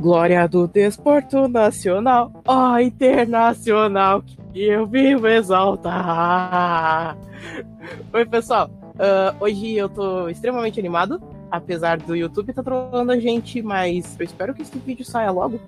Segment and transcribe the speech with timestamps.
[0.00, 7.18] Glória do desporto nacional, ó internacional, que eu vivo exaltar.
[8.10, 8.70] Oi, pessoal.
[8.94, 11.20] Uh, hoje eu tô extremamente animado,
[11.50, 15.60] apesar do YouTube tá trolando a gente, mas eu espero que esse vídeo saia logo.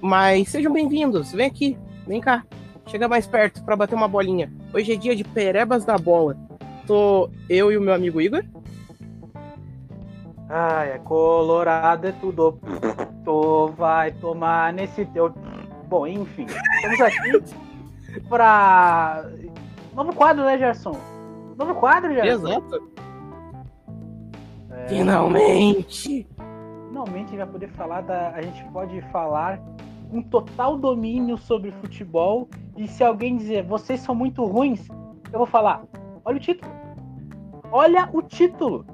[0.00, 2.44] Mas sejam bem-vindos, vem aqui, vem cá,
[2.88, 4.52] chega mais perto para bater uma bolinha.
[4.74, 6.36] Hoje é dia de perebas da bola.
[6.88, 8.42] Tô eu e o meu amigo Igor.
[10.50, 12.58] Ai, é colorado é tudo.
[13.22, 15.30] Tu vai tomar nesse teu.
[15.88, 16.46] Bom, enfim.
[16.46, 19.24] Estamos aqui pra.
[19.94, 20.96] Novo quadro, né, Gerson?
[21.58, 22.48] Novo quadro, Gerson?
[22.48, 22.90] Exato.
[24.70, 24.88] É...
[24.88, 26.26] Finalmente!
[26.88, 28.30] Finalmente vai poder falar da.
[28.30, 29.60] A gente pode falar
[30.10, 32.48] com total domínio sobre futebol.
[32.76, 34.88] E se alguém dizer vocês são muito ruins,
[35.30, 35.82] eu vou falar:
[36.24, 36.72] olha o título.
[37.70, 38.86] Olha o título.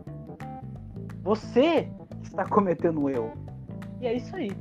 [1.27, 1.89] Você
[2.23, 3.33] está cometendo um erro.
[4.01, 4.53] E é isso aí.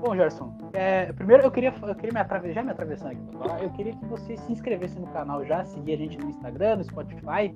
[0.00, 3.38] Bom, Gerson, é, primeiro eu queria, eu queria me atravessar, já me atravessando aqui pra
[3.40, 6.76] falar, eu queria que você se inscrevesse no canal já, seguir a gente no Instagram,
[6.76, 7.52] no Spotify.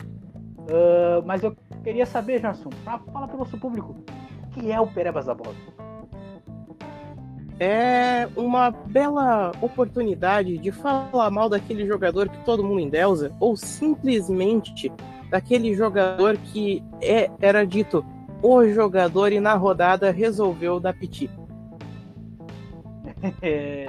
[0.58, 3.94] Uh, mas eu queria saber, Gerson, para falar para o nosso público,
[4.42, 5.54] o que é o Perebas da Bola?
[7.60, 14.92] É uma bela oportunidade de falar mal daquele jogador que todo mundo endeusa, ou simplesmente
[15.30, 18.04] daquele jogador que é, era dito
[18.42, 21.30] o jogador e na rodada resolveu piti.
[23.42, 23.88] É,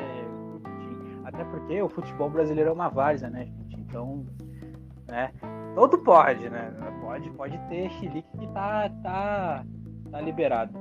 [1.23, 3.75] até porque o futebol brasileiro é uma várzea, né, gente?
[3.75, 4.25] Então,
[5.08, 5.31] né?
[5.75, 6.73] Todo pode, né?
[7.00, 9.64] Pode, pode ter chilique que tá, tá,
[10.11, 10.73] tá liberado.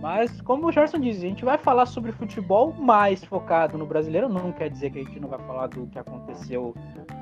[0.00, 4.30] Mas, como o Gerson disse, a gente vai falar sobre futebol mais focado no brasileiro.
[4.30, 6.74] Não quer dizer que a gente não vai falar do que aconteceu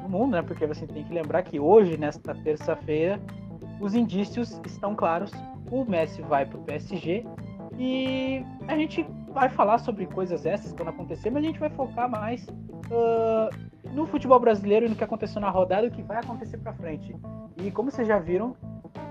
[0.03, 0.43] no mundo, né?
[0.43, 3.21] Porque você tem que lembrar que hoje, nesta terça-feira,
[3.81, 5.33] os indícios estão claros
[5.71, 7.25] o Messi vai para o PSG
[7.79, 12.11] e a gente vai falar sobre coisas essas quando acontecer, mas a gente vai focar
[12.11, 16.19] mais uh, no futebol brasileiro e no que aconteceu na rodada e o que vai
[16.19, 17.15] acontecer para frente.
[17.57, 18.57] E como vocês já viram,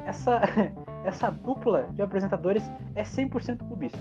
[0.05, 0.41] essa,
[1.05, 2.63] essa dupla de apresentadores
[2.95, 3.99] é 100% clubista.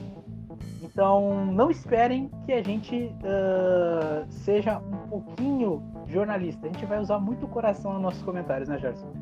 [0.83, 6.67] Então não esperem que a gente uh, seja um pouquinho jornalista.
[6.67, 9.13] A gente vai usar muito o coração nos nossos comentários, né, Gerson?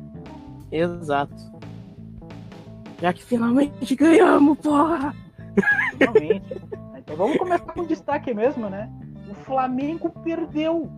[0.71, 1.54] Exato.
[2.99, 5.13] Já que finalmente ganhamos, porra!
[5.97, 6.61] Finalmente.
[6.97, 8.91] Então vamos começar com destaque mesmo, né?
[9.29, 10.89] O Flamengo perdeu.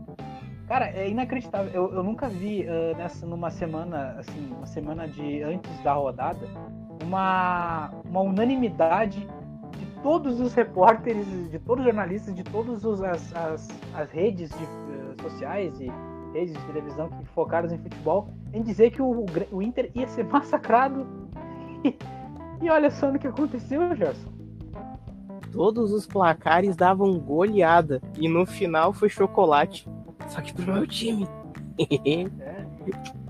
[0.68, 1.72] Cara, é inacreditável.
[1.74, 6.48] Eu, eu nunca vi uh, nessa numa semana, assim, uma semana de antes da rodada,
[7.04, 9.28] uma, uma unanimidade
[9.78, 14.64] de todos os repórteres, de todos os jornalistas, de todas as, as, as redes de,
[14.64, 15.92] uh, sociais e
[16.34, 20.26] redes de televisão que focaram em futebol, em dizer que o, o Inter ia ser
[20.26, 21.27] massacrado
[22.62, 24.30] e olha só no que aconteceu, Gerson.
[25.52, 29.88] Todos os placares davam goleada e no final foi chocolate.
[30.28, 31.28] Só que pro meu time.
[31.80, 32.26] é,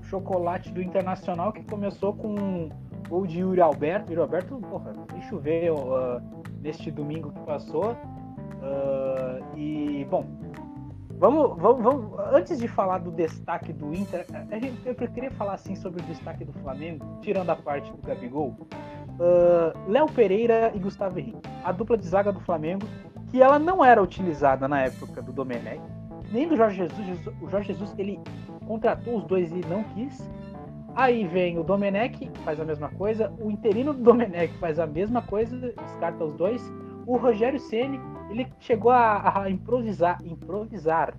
[0.08, 2.68] chocolate do Internacional que começou com
[3.08, 4.10] gol de Yuri Alberto.
[4.10, 6.20] Yuri Alberto, porra, deixa eu ver uh,
[6.60, 7.92] neste domingo que passou.
[7.92, 10.26] Uh, e, bom,
[11.18, 14.24] Vamos, vamos, vamos, antes de falar do destaque do Inter,
[14.84, 18.54] eu queria falar assim sobre o destaque do Flamengo, tirando a parte do Gabigol.
[19.18, 22.86] Uh, Léo Pereira e Gustavo Henrique, a dupla de zaga do Flamengo,
[23.32, 25.82] que ela não era utilizada na época do Domenech,
[26.30, 27.26] nem do Jorge Jesus.
[27.42, 28.20] O Jorge Jesus ele
[28.68, 30.30] contratou os dois e não quis.
[30.94, 33.32] Aí vem o Domenech, faz a mesma coisa.
[33.40, 36.72] O interino do Domenech faz a mesma coisa, descarta os dois.
[37.06, 38.00] O Rogério Ceni
[38.30, 41.14] ele chegou a, a improvisar, improvisar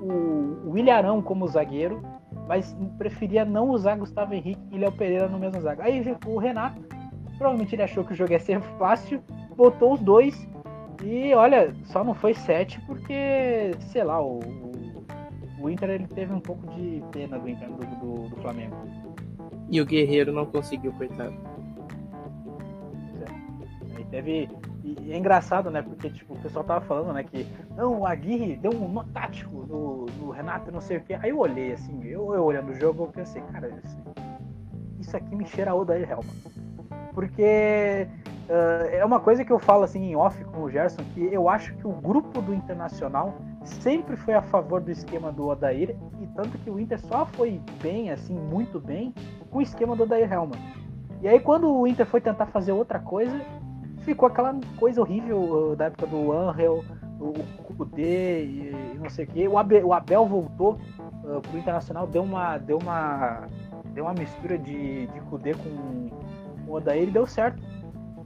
[0.00, 2.02] o, o Ilharão como zagueiro,
[2.46, 5.84] mas preferia não usar Gustavo Henrique e Léo Pereira no mesmo zaga.
[5.84, 6.80] Aí o Renato,
[7.36, 9.22] provavelmente ele achou que o jogo ia ser fácil,
[9.56, 10.48] botou os dois
[11.02, 14.40] e olha, só não foi sete porque, sei lá, o,
[15.60, 18.76] o Inter ele teve um pouco de pena do, Inter, do, do, do Flamengo.
[19.68, 21.34] E o Guerreiro não conseguiu, coitado.
[23.96, 24.48] Aí teve
[24.86, 25.82] e, é engraçado, né?
[25.82, 27.46] Porque tipo, o pessoal tava falando, né, que
[27.76, 31.18] não, o Aguirre deu um nó tático no, no Renato, não sei o quê.
[31.20, 33.98] Aí eu olhei assim, eu, eu olhando o jogo, eu pensei, cara, isso,
[35.00, 36.24] isso aqui me cheira a Helman.
[37.12, 38.06] Porque
[38.48, 41.48] uh, é uma coisa que eu falo assim em off com o Gerson, que eu
[41.48, 43.34] acho que o grupo do Internacional
[43.64, 47.60] sempre foi a favor do esquema do Odair, e tanto que o Inter só foi
[47.82, 49.12] bem, assim, muito bem,
[49.50, 50.60] com o esquema do Odair Helman.
[51.22, 53.40] E aí quando o Inter foi tentar fazer outra coisa,
[54.06, 56.84] ficou aquela coisa horrível da época do Angel,
[57.20, 57.32] o
[57.74, 59.48] Kudê e não sei o que.
[59.48, 60.78] O Abel, o Abel voltou
[61.24, 63.48] uh, pro Internacional, deu uma, deu uma,
[63.92, 66.08] deu uma mistura de, de Kudê com,
[66.64, 67.60] com o Odair e deu certo.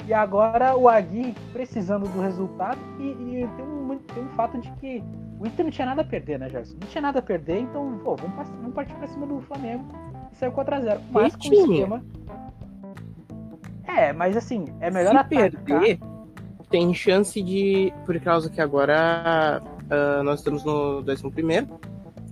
[0.07, 4.71] E agora o Agui precisando do resultado e, e tem, um, tem um fato de
[4.73, 5.03] que
[5.39, 6.77] o Inter não tinha nada a perder, né, Gerson?
[6.81, 9.85] Não tinha nada a perder, então, pô, vamos, vamos partir pra cima do Flamengo
[10.33, 11.01] e saiu 4x0.
[11.11, 12.03] Mas com o esquema.
[13.85, 15.65] É, mas assim, é melhor Se atacar.
[15.65, 15.99] perder,
[16.71, 17.93] tem chance de.
[18.07, 21.69] Por causa que agora uh, nós estamos no 11,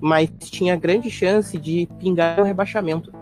[0.01, 3.13] mas tinha grande chance de pingar o rebaixamento.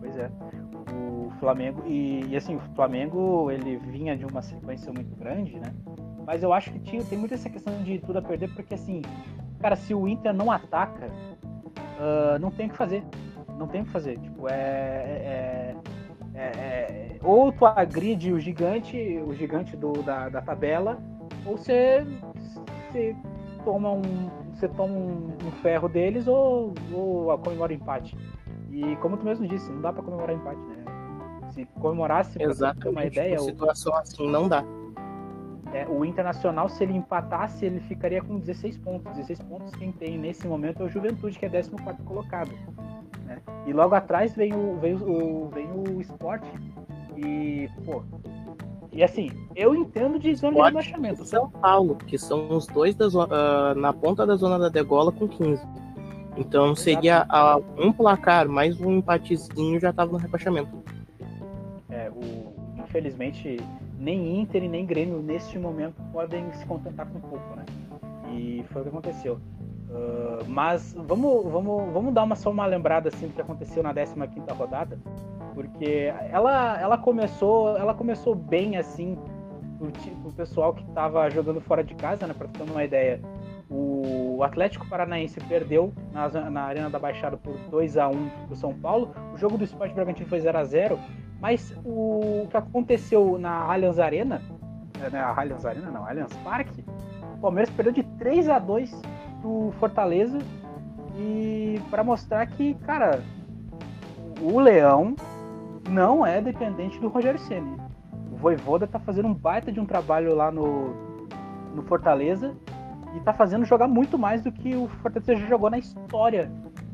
[0.00, 0.30] Pois é.
[0.92, 1.82] O Flamengo.
[1.86, 5.72] E, e, assim, o Flamengo ele vinha de uma sequência muito grande, né?
[6.26, 9.02] Mas eu acho que tinha, tem muito essa questão de tudo a perder, porque assim,
[9.58, 13.02] cara, se o Inter não ataca, uh, não tem o que fazer.
[13.58, 14.18] Não tem o que fazer.
[14.18, 15.76] Tipo, é, é,
[16.34, 20.98] é, é ou tu agride o gigante, o gigante do, da, da tabela,
[21.46, 22.04] ou você,
[22.90, 23.16] você
[23.64, 24.02] toma um.
[24.54, 28.16] Você toma um, um ferro deles ou, ou comemora empate.
[28.70, 30.84] E como tu mesmo disse, não dá para comemorar empate, né?
[31.50, 33.40] Se comemorasse, ter uma ideia.
[33.40, 34.64] Uma situação assim não dá.
[35.72, 39.12] É, o Internacional, se ele empatasse, ele ficaria com 16 pontos.
[39.16, 41.70] 16 pontos quem tem nesse momento é o Juventude, que é 14
[42.04, 42.52] colocado.
[43.24, 43.41] Né?
[43.66, 46.42] E logo atrás vem o, vem o, vem o Sport.
[47.16, 48.02] E, pô.
[48.92, 51.24] E assim, eu entendo de zona de rebaixamento.
[51.24, 55.10] São Paulo, que são os dois da zona, uh, na ponta da zona da degola
[55.10, 55.62] com 15.
[56.36, 60.70] Então seria a, um placar mais um empatezinho já estava no rebaixamento.
[61.90, 63.58] É, o, infelizmente
[63.98, 67.64] nem Inter e nem Grêmio neste momento podem se contentar com pouco, né?
[68.32, 69.40] E foi o que aconteceu.
[69.92, 73.92] Uh, mas vamos, vamos, vamos dar uma, só uma lembrada assim do que aconteceu na
[73.92, 74.98] 15 quinta rodada,
[75.54, 79.18] porque ela, ela começou ela começou bem assim
[80.24, 82.32] o pessoal que estava jogando fora de casa, né?
[82.32, 83.20] Para ter uma ideia,
[83.68, 88.56] o Atlético Paranaense perdeu na, na Arena da Baixada por 2 a 1 para o
[88.56, 89.12] São Paulo.
[89.34, 90.98] O jogo do Sport Bragantino foi 0 a 0
[91.40, 94.40] mas o que aconteceu na Allianz Arena,
[95.04, 96.84] é, né, a Allianz Arena não, Allianz Parque,
[97.34, 99.02] o Palmeiras perdeu de 3 a 2
[99.42, 100.38] pro Fortaleza
[101.18, 103.22] e para mostrar que, cara,
[104.40, 105.14] o Leão
[105.90, 107.76] não é dependente do Rogério Ceni.
[108.32, 110.94] O Voivoda tá fazendo um baita de um trabalho lá no,
[111.74, 112.54] no Fortaleza
[113.14, 116.50] e tá fazendo jogar muito mais do que o Fortaleza já jogou na história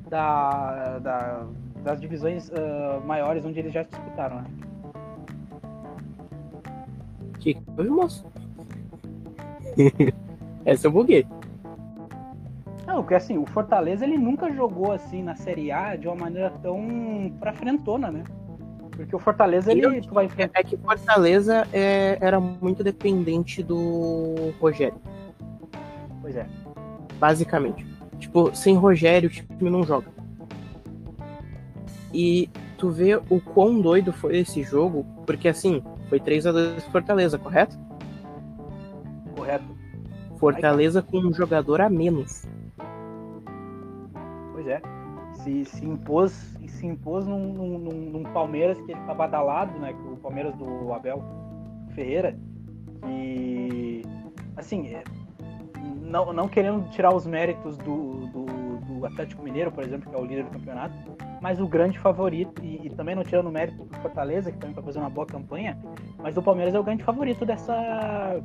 [0.08, 1.46] da, da,
[1.84, 4.50] das divisões uh, maiores onde eles já disputaram, né?
[7.38, 8.26] Que foi, moço?
[10.64, 11.24] Essa eu buguei.
[12.98, 16.50] Não, porque assim, o Fortaleza ele nunca jogou assim na Série A de uma maneira
[16.60, 18.24] tão pra frentona, né?
[18.90, 19.84] Porque o Fortaleza ele.
[19.84, 20.58] Eu, vai enfrentar...
[20.58, 25.00] É que Fortaleza é, era muito dependente do Rogério.
[26.20, 26.44] Pois é.
[27.20, 27.86] Basicamente.
[28.18, 30.08] Tipo, sem Rogério o time não joga.
[32.12, 36.84] E tu vê o quão doido foi esse jogo, porque assim, foi 3 a 2
[36.86, 37.78] Fortaleza, correto?
[39.36, 39.78] Correto.
[40.36, 42.44] Fortaleza com um jogador a menos.
[44.68, 44.80] É.
[45.34, 46.32] Se, se impôs,
[46.66, 49.94] se impôs num, num, num Palmeiras que ele tá badalado, né?
[50.12, 51.22] O Palmeiras do Abel
[51.94, 52.36] Ferreira.
[53.06, 54.02] E
[54.56, 55.04] assim, é,
[56.00, 58.46] não, não querendo tirar os méritos do, do,
[58.78, 60.94] do Atlético Mineiro, por exemplo, que é o líder do campeonato,
[61.40, 64.82] mas o grande favorito, e, e também não tirando mérito do Fortaleza, que também está
[64.82, 65.78] fazendo uma boa campanha,
[66.18, 68.40] mas o Palmeiras é o grande favorito dessa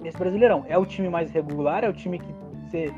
[0.00, 0.64] desse Brasileirão.
[0.68, 2.32] É o time mais regular, é o time que
[2.68, 2.92] você,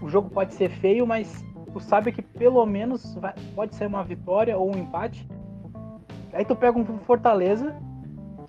[0.00, 1.44] o jogo pode ser feio, mas
[1.76, 5.28] tu sabe que pelo menos vai, pode ser uma vitória ou um empate.
[6.32, 7.76] Aí tu pega um Fortaleza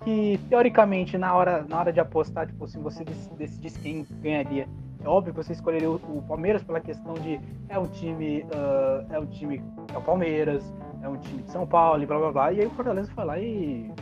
[0.02, 3.04] que teoricamente na hora na hora de apostar, tipo, se você
[3.36, 4.66] decidisse quem ganharia
[5.04, 9.12] é óbvio que você escolheria o, o Palmeiras pela questão de é um time, uh,
[9.12, 12.32] é um time é o Palmeiras, é um time de São Paulo e blá blá
[12.32, 12.52] blá.
[12.52, 13.92] E aí o Fortaleza foi lá e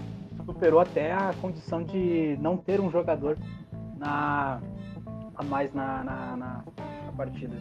[0.44, 3.36] superou até a condição de não ter um jogador
[3.96, 4.60] na
[5.34, 6.64] a mais na, na, na,
[7.06, 7.56] na partida.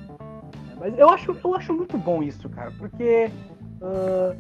[0.79, 3.29] Mas eu acho, eu acho muito bom isso, cara, porque
[3.81, 4.35] uh,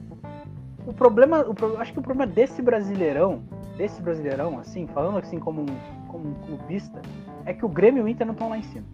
[0.85, 3.43] o problema, o, acho que o problema desse brasileirão,
[3.77, 7.01] desse brasileirão, assim, falando assim como um, como um clubista,
[7.45, 8.85] é que o Grêmio e o Inter não estão lá em cima.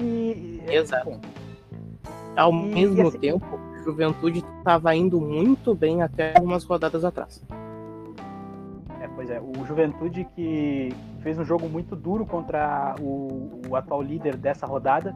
[0.00, 1.10] E, Exato.
[1.10, 1.20] Bom,
[2.36, 7.04] Ao e, mesmo e assim, tempo, o Juventude estava indo muito bem até algumas rodadas
[7.04, 7.42] atrás.
[9.00, 14.02] É, pois é, o Juventude que fez um jogo muito duro contra o, o atual
[14.02, 15.14] líder dessa rodada,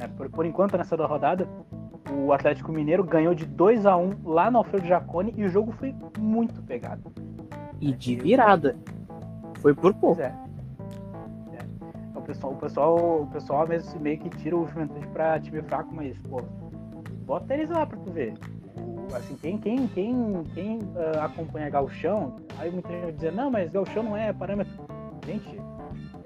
[0.00, 1.46] né, por, por enquanto nessa rodada,
[2.10, 5.72] o Atlético Mineiro ganhou de 2 a 1 lá no Alfredo Jaconi e o jogo
[5.72, 7.12] foi muito pegado.
[7.80, 8.76] E de virada.
[9.60, 10.16] Foi por pouco.
[10.16, 10.50] Pois é
[12.30, 16.16] pessoal, o pessoal, o pessoal mesmo meio que tira o Juventude pra time fraco, mas,
[16.18, 16.42] pô,
[17.24, 18.34] bota eles lá pra tu ver.
[19.14, 23.70] assim, quem, quem, quem, quem uh, acompanha Galchão, aí muita gente vai dizer, não, mas
[23.70, 24.72] Galchão não é parâmetro.
[25.26, 25.60] Gente,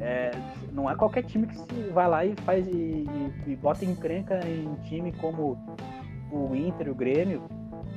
[0.04, 0.30] é,
[0.70, 4.38] não é qualquer time que se vai lá e faz e, e, e bota encrenca
[4.46, 5.58] em time como
[6.30, 7.42] o Inter, o Grêmio,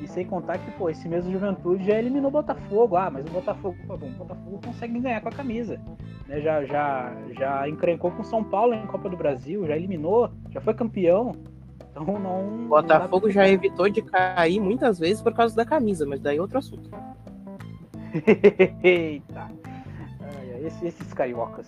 [0.01, 2.95] e sem contar que, pô, esse mesmo Juventude já eliminou o Botafogo.
[2.95, 5.81] Ah, mas o Botafogo, pô, bom, o Botafogo consegue ganhar com a camisa.
[6.27, 6.39] Né?
[6.39, 10.61] Já, já, já encrencou com o São Paulo em Copa do Brasil, já eliminou, já
[10.61, 11.33] foi campeão.
[11.91, 12.65] Então não.
[12.65, 16.37] O Botafogo não já evitou de cair muitas vezes por causa da camisa, mas daí
[16.37, 16.89] é outro assunto.
[18.83, 19.49] Eita!
[20.21, 21.67] Ai, esse, esses cariocas.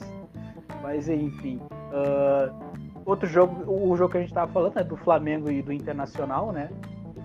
[0.82, 1.60] Mas enfim.
[1.92, 2.54] Uh,
[3.06, 6.52] outro jogo, o jogo que a gente tava falando é do Flamengo e do Internacional,
[6.52, 6.70] né?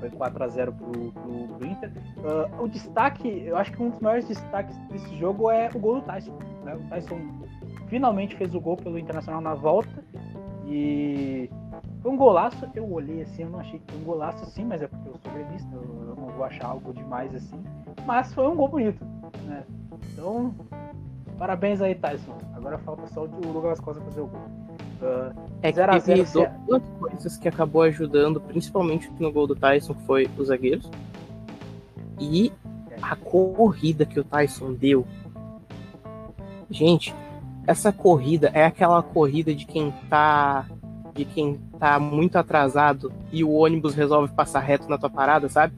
[0.01, 1.91] Foi 4x0 pro, pro, pro Inter.
[2.19, 6.01] Uh, o destaque, eu acho que um dos maiores destaques desse jogo é o gol
[6.01, 6.37] do Tyson.
[6.65, 6.75] Né?
[6.75, 7.19] O Tyson
[7.89, 10.05] finalmente fez o gol pelo Internacional na volta.
[10.67, 11.49] E
[12.03, 12.69] foi um golaço.
[12.75, 15.17] Eu olhei assim, eu não achei que foi um golaço sim, mas é porque eu
[15.23, 17.63] sou gremista, eu, eu não vou achar algo demais assim.
[18.05, 19.05] Mas foi um gol bonito.
[19.47, 19.65] Né?
[20.13, 20.55] Então,
[21.39, 22.37] parabéns aí, Tyson.
[22.55, 24.41] Agora falta só o Douglas Costa fazer o gol.
[25.03, 26.25] Uh, é que teve
[26.67, 30.91] duas coisas que acabou ajudando, principalmente no gol do Tyson, que foi os zagueiros.
[32.19, 32.53] E
[33.03, 35.07] a corrida que o Tyson deu.
[36.71, 37.15] Gente,
[37.67, 40.67] essa corrida é aquela corrida de quem tá
[41.15, 45.73] de quem tá muito atrasado e o ônibus resolve passar reto na tua parada, sabe?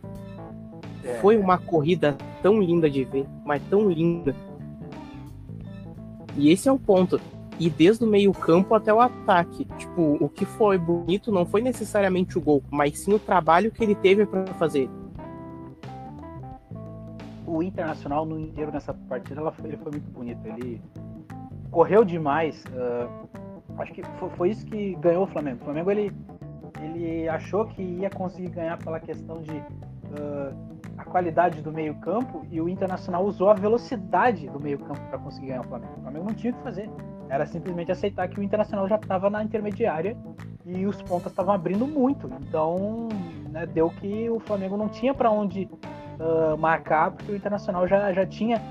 [1.05, 1.15] É.
[1.17, 4.35] Foi uma corrida tão linda de ver, mas tão linda.
[6.37, 7.21] E esse é o ponto.
[7.59, 9.65] E desde o meio-campo até o ataque.
[9.79, 13.83] Tipo, o que foi bonito não foi necessariamente o gol, mas sim o trabalho que
[13.83, 14.91] ele teve para fazer.
[17.47, 20.41] O Internacional no inteiro nessa partida ele foi muito bonito.
[20.45, 20.83] Ele
[21.71, 22.63] correu demais.
[22.67, 23.29] Uh,
[23.79, 25.59] acho que foi, foi, isso que ganhou o Flamengo.
[25.63, 26.13] O Flamengo ele,
[26.83, 32.61] ele achou que ia conseguir ganhar pela questão de uh, a qualidade do meio-campo e
[32.61, 35.93] o Internacional usou a velocidade do meio-campo para conseguir ganhar o Flamengo.
[35.99, 36.91] O Flamengo não tinha o que fazer.
[37.29, 40.17] Era simplesmente aceitar que o Internacional já estava na intermediária
[40.65, 42.31] e os pontas estavam abrindo muito.
[42.41, 43.09] Então,
[43.51, 45.69] né, deu que o Flamengo não tinha para onde
[46.21, 48.63] uh, marcar, porque o Internacional já, já tinha.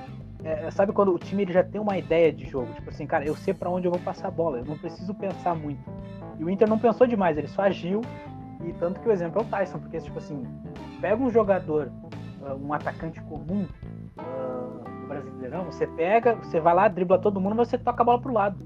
[0.44, 2.72] É, sabe quando o time ele já tem uma ideia de jogo?
[2.74, 5.14] Tipo assim, cara, eu sei para onde eu vou passar a bola, eu não preciso
[5.14, 5.82] pensar muito.
[6.38, 8.02] E o Inter não pensou demais, ele só agiu.
[8.64, 10.44] E tanto que o exemplo é o Tyson, porque, tipo assim,
[11.02, 11.92] pega um jogador
[12.54, 13.66] um atacante comum
[14.20, 18.22] uh, brasileirão, você pega, você vai lá, dribla todo mundo, mas você toca a bola
[18.22, 18.58] pro lado.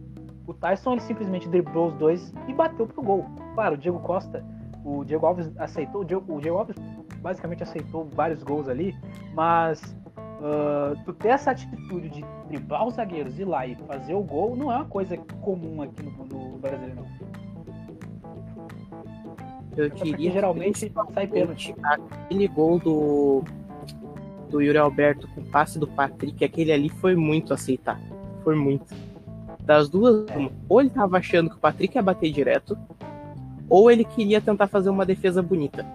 [0.46, 3.26] O Tyson ele simplesmente driblou os dois e bateu pro gol.
[3.54, 4.44] Claro, o Diego Costa,
[4.84, 6.76] o Diego Alves aceitou, o Diego, o Diego Alves
[7.22, 8.98] basicamente aceitou vários gols ali,
[9.34, 9.82] mas
[10.40, 14.56] uh, tu ter essa atitude de driblar os zagueiros, ir lá e fazer o gol,
[14.56, 17.06] não é uma coisa comum aqui no, no Brasileirão.
[19.78, 21.76] Eu diria geralmente sai pênalti.
[21.84, 23.44] Aquele gol do
[24.50, 28.00] do Yuri Alberto com o passe do Patrick, aquele ali foi muito aceitar.
[28.44, 28.94] Foi muito.
[29.62, 30.50] Das duas, é.
[30.68, 32.78] ou ele tava achando que o Patrick ia bater direto,
[33.70, 35.86] ou ele queria tentar fazer uma defesa bonita.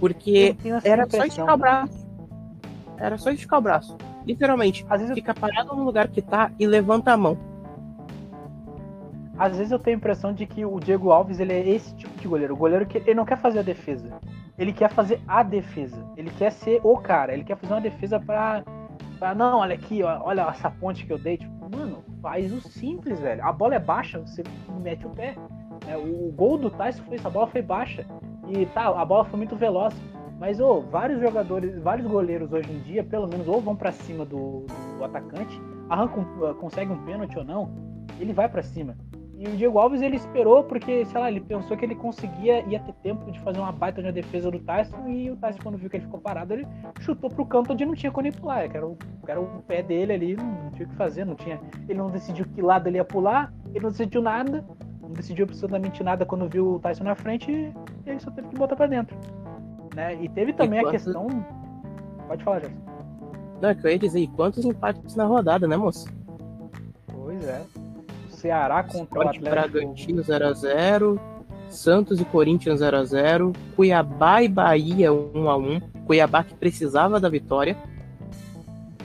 [0.00, 2.10] Porque era só esticar o braço.
[2.98, 3.96] Era só esticar o braço.
[4.26, 4.84] Literalmente.
[4.88, 7.38] Às vezes fica parado no lugar que tá e levanta a mão.
[9.38, 12.18] Às vezes eu tenho a impressão de que o Diego Alves ele é esse tipo
[12.20, 12.54] de goleiro.
[12.54, 14.20] O goleiro que ele não quer fazer a defesa
[14.60, 16.04] ele quer fazer a defesa.
[16.18, 17.32] Ele quer ser o cara.
[17.32, 18.62] Ele quer fazer uma defesa pra.
[19.18, 21.38] pra não, olha aqui, ó, olha essa ponte que eu dei.
[21.38, 23.42] Tipo, mano, faz o simples, velho.
[23.42, 24.44] A bola é baixa, você
[24.82, 25.34] mete o pé.
[25.88, 28.04] É, o gol do Tyson foi isso, a bola foi baixa.
[28.48, 29.94] E tá, a bola foi muito veloz.
[30.38, 34.24] Mas, ô, vários jogadores, vários goleiros hoje em dia, pelo menos, ou vão para cima
[34.26, 36.24] do, do, atacante, arrancam,
[36.58, 37.70] conseguem um pênalti ou não,
[38.18, 38.96] ele vai para cima.
[39.40, 42.78] E o Diego Alves ele esperou porque, sei lá, ele pensou que ele conseguia, ia
[42.78, 45.88] ter tempo de fazer uma baita de defesa do Tyson e o Tyson, quando viu
[45.88, 46.68] que ele ficou parado, ele
[47.00, 50.12] chutou pro canto onde não tinha como pular, que era, o, era o pé dele
[50.12, 51.58] ali, não tinha o que fazer, não tinha.
[51.88, 54.62] Ele não decidiu que lado ele ia pular, ele não decidiu nada,
[55.00, 57.72] não decidiu absolutamente nada quando viu o Tyson na frente e
[58.04, 59.16] ele só teve que botar para dentro.
[59.96, 60.22] Né?
[60.22, 61.26] E teve também e a questão.
[62.28, 62.76] Pode falar, Gerson.
[63.62, 66.19] Não, é que eu ia dizer, e quantos empates na rodada, né, moço?
[68.40, 69.50] Ceará contra Sport o Atlético.
[69.50, 71.20] Bragantino 0x0.
[71.68, 73.54] Santos e Corinthians 0x0.
[73.76, 75.82] Cuiabá e Bahia 1x1.
[76.06, 77.76] Cuiabá que precisava da vitória.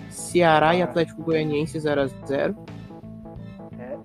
[0.10, 0.76] Ceará ah.
[0.76, 2.56] e Atlético Goianiense 0x0.
[3.78, 3.98] É,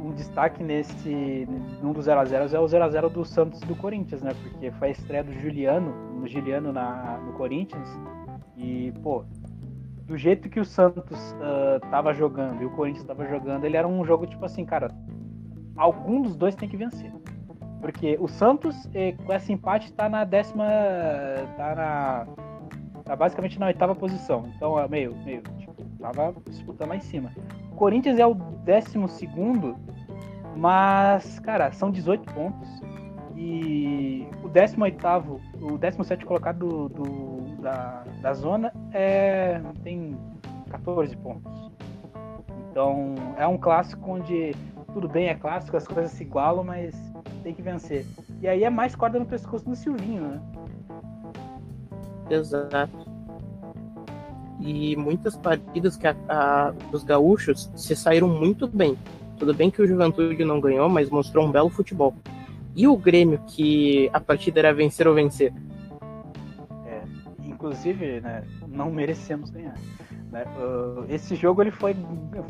[0.00, 1.48] um destaque nesse
[1.82, 4.32] um dos 0x0 é o 0x0 do Santos e do Corinthians, né?
[4.42, 7.88] Porque foi a estreia do Juliano, no Juliano na, no Corinthians.
[8.56, 9.24] E, pô,
[10.06, 13.88] do jeito que o Santos uh, tava jogando e o Corinthians tava jogando, ele era
[13.88, 14.90] um jogo tipo assim, cara,
[15.76, 17.12] algum dos dois tem que vencer.
[17.84, 20.64] Porque o Santos, eh, com esse empate, está na décima.
[21.54, 22.26] tá na.
[23.04, 24.48] tá basicamente na oitava posição.
[24.56, 27.30] Então, é meio, meio, tipo, tava disputando lá em cima.
[27.70, 29.76] O Corinthians é o décimo segundo,
[30.56, 32.82] mas, cara, são 18 pontos.
[33.36, 37.33] E o 18, o 17 colocado do, do,
[37.64, 40.16] da, da zona é, tem
[40.70, 41.72] 14 pontos.
[42.70, 44.52] Então é um clássico onde
[44.92, 46.94] tudo bem, é clássico, as coisas se igualam, mas
[47.42, 48.06] tem que vencer.
[48.40, 50.42] E aí é mais corda no pescoço do Silvinho, né?
[52.30, 53.14] Exato.
[54.60, 58.96] E muitas partidas que a, a, os gaúchos se saíram muito bem.
[59.36, 62.14] Tudo bem que o Juventude não ganhou, mas mostrou um belo futebol.
[62.76, 65.52] E o Grêmio, que a partida era vencer ou vencer?
[67.64, 69.74] Inclusive, né, não merecemos ganhar.
[70.30, 70.44] Né?
[70.58, 71.96] Uh, esse jogo ele foi,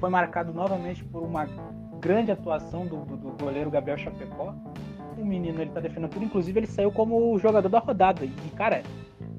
[0.01, 1.47] foi marcado novamente por uma
[2.01, 4.53] grande atuação do, do, do goleiro Gabriel Chapecó.
[5.17, 8.25] O menino ele tá defendendo tudo, inclusive ele saiu como jogador da rodada.
[8.25, 8.83] E, cara,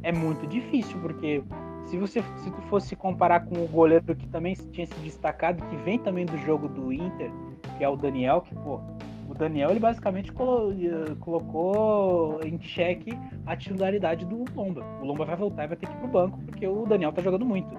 [0.02, 1.44] é muito difícil, porque
[1.88, 5.76] se você se tu fosse comparar com o goleiro que também tinha se destacado, que
[5.76, 7.30] vem também do jogo do Inter,
[7.78, 8.80] que é o Daniel, que, pô,
[9.28, 14.84] o Daniel ele basicamente colo eh, colocou em xeque a titularidade do Lomba.
[15.02, 17.22] O Lomba vai voltar e vai ter que ir pro banco, porque o Daniel tá
[17.22, 17.76] jogando muito.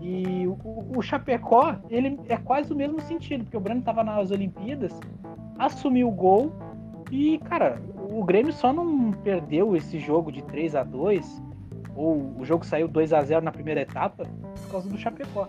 [0.00, 0.58] E o,
[0.96, 4.98] o Chapecó, ele é quase o mesmo sentido, porque o Breno tava nas Olimpíadas,
[5.58, 6.52] assumiu o gol
[7.10, 11.42] e, cara, o Grêmio só não perdeu esse jogo de 3 a 2
[11.96, 14.24] ou o jogo saiu 2 a 0 na primeira etapa
[14.62, 15.48] por causa do Chapecó.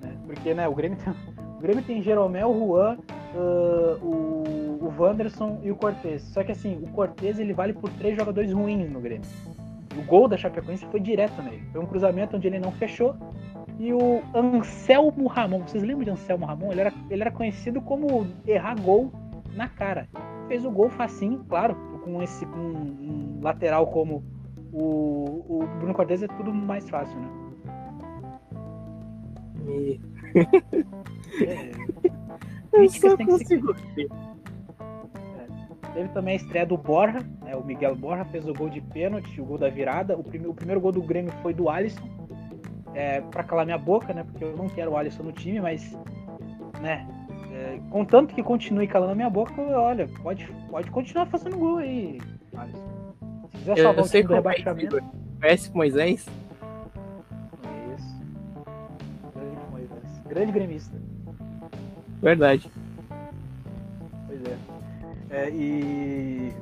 [0.00, 0.16] Né?
[0.26, 1.14] Porque né, o, Grêmio tem,
[1.56, 2.98] o Grêmio tem Jeromel, Juan,
[3.34, 4.44] uh, o,
[4.90, 6.22] o Wanderson e o Cortez.
[6.22, 9.28] Só que assim, o Cortez ele vale por três jogadores ruins no Grêmio.
[9.96, 11.62] O gol da Chapecoense foi direto nele.
[11.72, 13.14] Foi um cruzamento onde ele não fechou.
[13.78, 16.70] E o Anselmo Ramon, vocês lembram de Anselmo Ramon?
[16.70, 19.10] Ele era, ele era conhecido como errar gol
[19.54, 20.08] na cara.
[20.48, 24.22] Fez o gol facinho, claro, com esse com um lateral como
[24.72, 27.28] o, o Bruno Cortez é tudo mais fácil, né?
[29.68, 30.00] E...
[31.44, 31.70] É.
[32.72, 34.08] Eu só consigo ser...
[35.92, 37.56] Teve também a estreia do Borja, né?
[37.56, 40.16] o Miguel Borja fez o gol de pênalti, o gol da virada.
[40.16, 40.46] O, prime...
[40.46, 42.08] o primeiro gol do Grêmio foi do Alisson.
[42.94, 44.24] É, para calar minha boca, né?
[44.24, 45.96] Porque eu não quero o Alisson no time, mas
[46.80, 47.06] né?
[47.52, 52.20] É, contanto que continue calando a minha boca, olha, pode, pode continuar fazendo gol aí,
[52.56, 53.14] Alisson.
[53.50, 54.98] Se quiser salvar eu, eu o time do é rebaixamento.
[54.98, 55.02] É,
[55.40, 56.26] Conhece Moisés?
[57.96, 58.22] Isso.
[59.34, 60.22] Grande Moisés.
[60.28, 60.96] Grande gremista.
[62.22, 62.70] Verdade.
[65.30, 65.48] É.
[65.50, 66.52] e.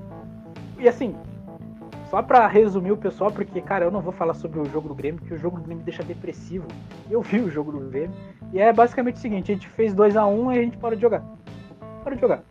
[0.79, 1.17] E assim,
[2.11, 4.95] só para resumir o pessoal, porque, cara, eu não vou falar sobre o jogo do
[4.95, 6.67] Grêmio, porque o jogo do Grêmio deixa depressivo.
[7.11, 8.15] Eu vi o jogo do Grêmio.
[8.53, 10.77] E é basicamente o seguinte: a gente fez 2 a 1 um, e a gente
[10.77, 11.23] parou de jogar.
[12.03, 12.43] Parou de jogar.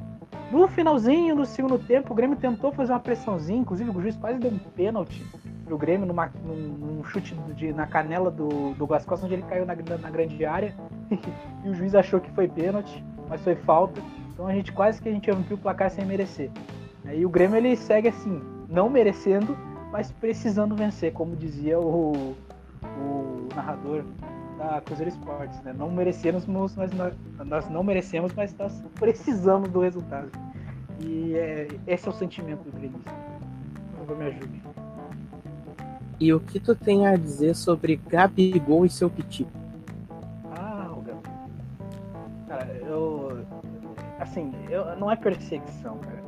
[0.52, 4.40] No finalzinho do segundo tempo, o Grêmio tentou fazer uma pressãozinha, inclusive o juiz quase
[4.40, 5.26] deu um pênalti
[5.66, 8.88] pro Grêmio numa, num, num chute de, na canela do, do
[9.24, 10.74] onde ele caiu na, na grande área.
[11.66, 14.02] e o juiz achou que foi pênalti, mas foi falta.
[14.38, 16.52] Então a gente quase que a gente ampliou o placar sem merecer.
[17.12, 19.58] E o Grêmio ele segue assim, não merecendo,
[19.92, 22.36] mas precisando vencer, como dizia o,
[22.84, 24.04] o narrador
[24.60, 25.74] da Cruzeiro Esportes, né?
[25.76, 30.30] Não merecemos, nós, nós não merecemos, mas nós precisamos do resultado.
[31.00, 32.72] E é, esse é o sentimento do.
[32.72, 34.62] Por favor, me ajude.
[36.20, 39.48] E o que tu tem a dizer sobre Gabigol e seu piti?
[44.40, 46.24] Assim, eu, não é perseguição, cara.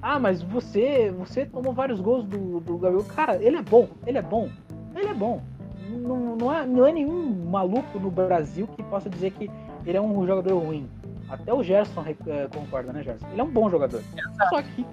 [0.00, 3.04] Ah, mas você você tomou vários gols do, do Gabigol.
[3.04, 4.48] Cara, ele é bom, ele é bom,
[4.94, 5.42] ele é bom
[5.88, 9.50] não, não, é, não é nenhum maluco no Brasil que possa dizer que
[9.84, 10.88] ele é um jogador ruim.
[11.28, 13.26] Até o Gerson é, concorda, né, Gerson?
[13.32, 14.00] Ele é um bom jogador.
[14.16, 14.48] Exato.
[14.48, 14.86] Só que,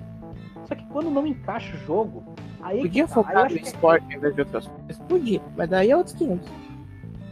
[0.65, 2.23] só que quando não encaixa o jogo.
[2.61, 4.15] Aí Podia tá, focar no esporte é...
[4.15, 4.97] em vez de outras coisas?
[5.07, 6.49] Podia, mas daí é outros 500.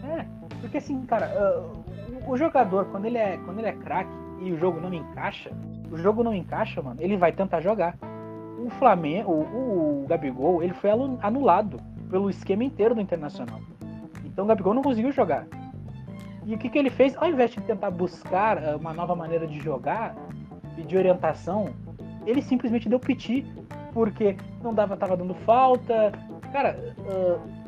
[0.04, 0.26] É,
[0.60, 4.58] porque assim, cara, uh, o jogador, quando ele é, quando ele é craque e o
[4.58, 5.52] jogo não encaixa,
[5.92, 7.96] o jogo não encaixa, mano, ele vai tentar jogar.
[8.64, 10.90] O Flamengo, o, o Gabigol, ele foi
[11.22, 13.60] anulado pelo esquema inteiro do Internacional.
[14.26, 15.46] Então o Gabigol não conseguiu jogar.
[16.46, 17.16] E o que, que ele fez?
[17.18, 20.16] Ao invés de tentar buscar eh, uma nova maneira de jogar
[20.76, 21.70] de orientação,
[22.26, 23.46] ele simplesmente deu piti,
[23.94, 26.12] porque não dava, tava dando falta.
[26.52, 27.61] Cara, uh,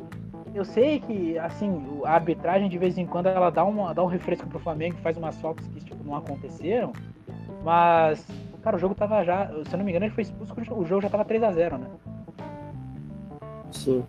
[0.54, 4.06] eu sei que assim a arbitragem de vez em quando ela dá, uma, dá um
[4.06, 6.92] refresco pro Flamengo, faz umas faltas que tipo, não aconteceram,
[7.62, 8.24] mas
[8.62, 11.02] cara, o jogo tava já, se eu não me engano, ele foi expulso, o jogo
[11.02, 11.86] já tava 3 a 0 né?
[13.70, 14.04] Sim.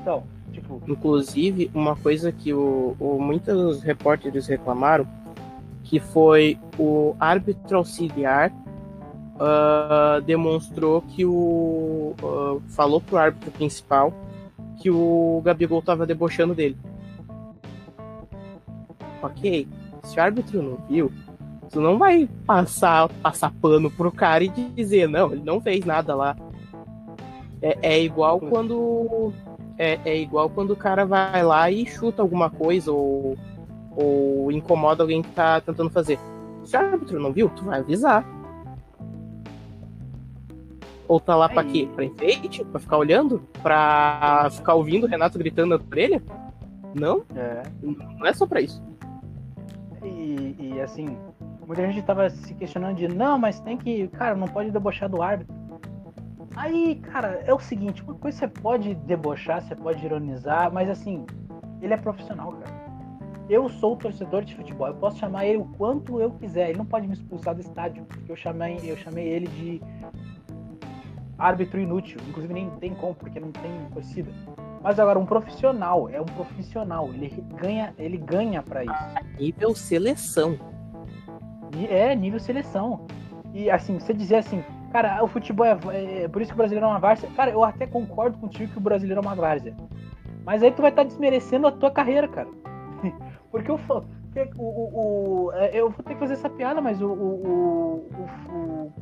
[0.00, 0.80] Então, tipo.
[0.86, 5.06] Inclusive, uma coisa que o, o, muitos repórteres reclamaram
[5.82, 12.14] que foi o árbitro auxiliar uh, demonstrou que o.
[12.22, 14.12] Uh, falou pro árbitro principal
[14.78, 16.76] que o Gabigol tava debochando dele.
[19.22, 19.66] Ok,
[20.02, 21.10] se o árbitro não viu,
[21.70, 26.14] tu não vai passar, passar pano pro cara e dizer, não, ele não fez nada
[26.14, 26.36] lá.
[27.62, 29.32] É, é igual quando.
[29.78, 33.36] É, é igual quando o cara vai lá e chuta alguma coisa ou,
[33.96, 36.18] ou incomoda alguém que tá tentando fazer.
[36.64, 38.24] Se o árbitro não viu, tu vai avisar.
[41.06, 41.88] Ou tá lá pra quê?
[41.94, 42.64] Pra enfeite?
[42.64, 43.40] Pra ficar olhando?
[43.62, 46.22] Pra ficar ouvindo o Renato gritando na orelha?
[46.94, 47.24] Não?
[47.36, 47.62] É.
[47.82, 48.82] Não é só pra isso.
[50.02, 51.16] E, e, assim,
[51.66, 54.08] muita gente tava se questionando de não, mas tem que.
[54.08, 55.54] Cara, não pode debochar do árbitro.
[56.56, 61.26] Aí, cara, é o seguinte, uma coisa você pode debochar, você pode ironizar, mas assim,
[61.82, 62.84] ele é profissional, cara.
[63.48, 66.70] Eu sou torcedor de futebol, eu posso chamar ele o quanto eu quiser.
[66.70, 69.82] Ele não pode me expulsar do estádio, porque eu chamei, eu chamei ele de
[71.38, 72.18] árbitro inútil.
[72.28, 74.30] Inclusive nem tem como, porque não tem torcida.
[74.82, 79.38] Mas agora um profissional, é um profissional, ele ganha, ele ganha para isso.
[79.38, 80.58] Nível seleção.
[81.88, 83.06] É, nível seleção.
[83.54, 86.86] E assim, você dizer assim, cara, o futebol é, é por isso que o brasileiro
[86.86, 87.30] é uma várzea.
[87.34, 89.74] Cara, eu até concordo contigo que o brasileiro é uma várzea.
[90.44, 92.48] Mas aí tu vai estar tá desmerecendo a tua carreira, cara.
[93.50, 97.06] Porque o, o, o, o, é, eu vou ter que fazer essa piada, mas o,
[97.06, 98.92] o, o, o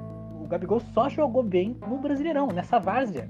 [0.52, 3.26] Gabigol só jogou bem no Brasileirão, nessa várzea.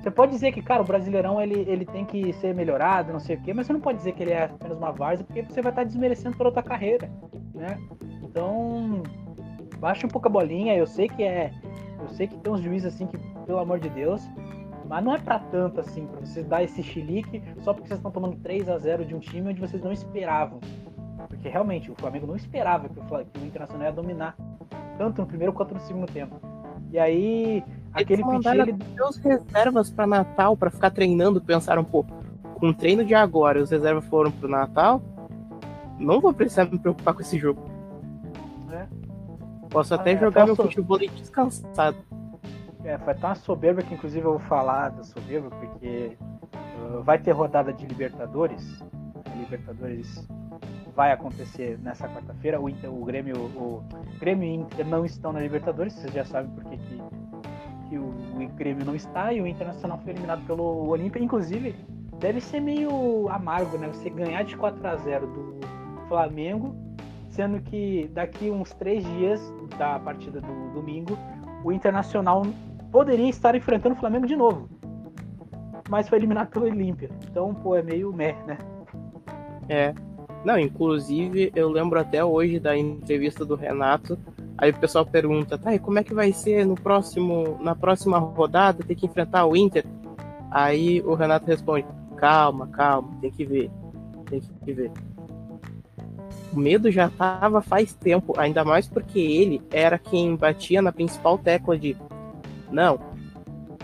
[0.00, 3.36] Você pode dizer que, cara, o Brasileirão ele, ele tem que ser melhorado, não sei
[3.36, 5.60] o quê, mas você não pode dizer que ele é apenas uma várzea, porque você
[5.60, 7.10] vai estar desmerecendo toda a tua carreira,
[7.54, 7.78] né?
[8.22, 9.02] Então,
[9.78, 11.52] baixa um pouco a bolinha, eu sei que é.
[12.00, 14.26] Eu sei que tem uns juízes assim que, pelo amor de Deus,
[14.88, 18.10] mas não é para tanto assim, para vocês dar esse chilique só porque vocês estão
[18.10, 20.60] tomando 3 a 0 de um time onde vocês não esperavam.
[21.28, 24.36] Porque realmente o Flamengo não esperava que o, que o Internacional ia dominar
[24.96, 26.40] tanto no primeiro quanto no segundo tempo.
[26.92, 28.46] E aí, aquele pitch.
[28.46, 32.04] Ele os reservas para Natal para ficar treinando, pensaram, pô,
[32.54, 35.02] com o treino de agora os reservas foram pro Natal,
[35.98, 37.62] não vou precisar me preocupar com esse jogo.
[38.72, 38.86] É.
[39.70, 41.96] Posso até é, jogar meu futebol descansado.
[42.84, 46.16] É, foi tão uma soberba que inclusive eu vou falar da soberba, porque
[46.78, 48.82] uh, vai ter rodada de Libertadores.
[49.36, 50.26] Libertadores
[50.96, 52.58] vai acontecer nessa quarta-feira.
[52.58, 53.84] O, o Grêmio, o
[54.18, 57.02] Grêmio e Inter não estão na Libertadores, vocês já sabem por que, que,
[57.90, 61.22] que o, o, Grêmio não está e o Internacional foi eliminado pelo Olímpia.
[61.22, 61.76] Inclusive,
[62.18, 63.88] deve ser meio amargo, né?
[63.88, 65.60] Você ganhar de 4 a 0 do
[66.08, 66.74] Flamengo,
[67.28, 71.18] sendo que daqui uns três dias da partida do domingo,
[71.62, 72.42] o Internacional
[72.90, 74.66] poderia estar enfrentando o Flamengo de novo.
[75.90, 77.10] Mas foi eliminado pelo Olímpia.
[77.30, 78.56] Então, pô, é meio meh, né?
[79.68, 79.94] É,
[80.46, 84.16] não, inclusive eu lembro até hoje da entrevista do Renato.
[84.56, 88.16] Aí o pessoal pergunta, tá, e como é que vai ser no próximo, na próxima
[88.16, 89.84] rodada ter que enfrentar o Inter?
[90.48, 91.84] Aí o Renato responde,
[92.16, 93.68] calma, calma, tem que ver,
[94.30, 94.92] tem que ver.
[96.52, 101.36] O medo já tava faz tempo, ainda mais porque ele era quem batia na principal
[101.38, 101.96] tecla de
[102.70, 103.00] não,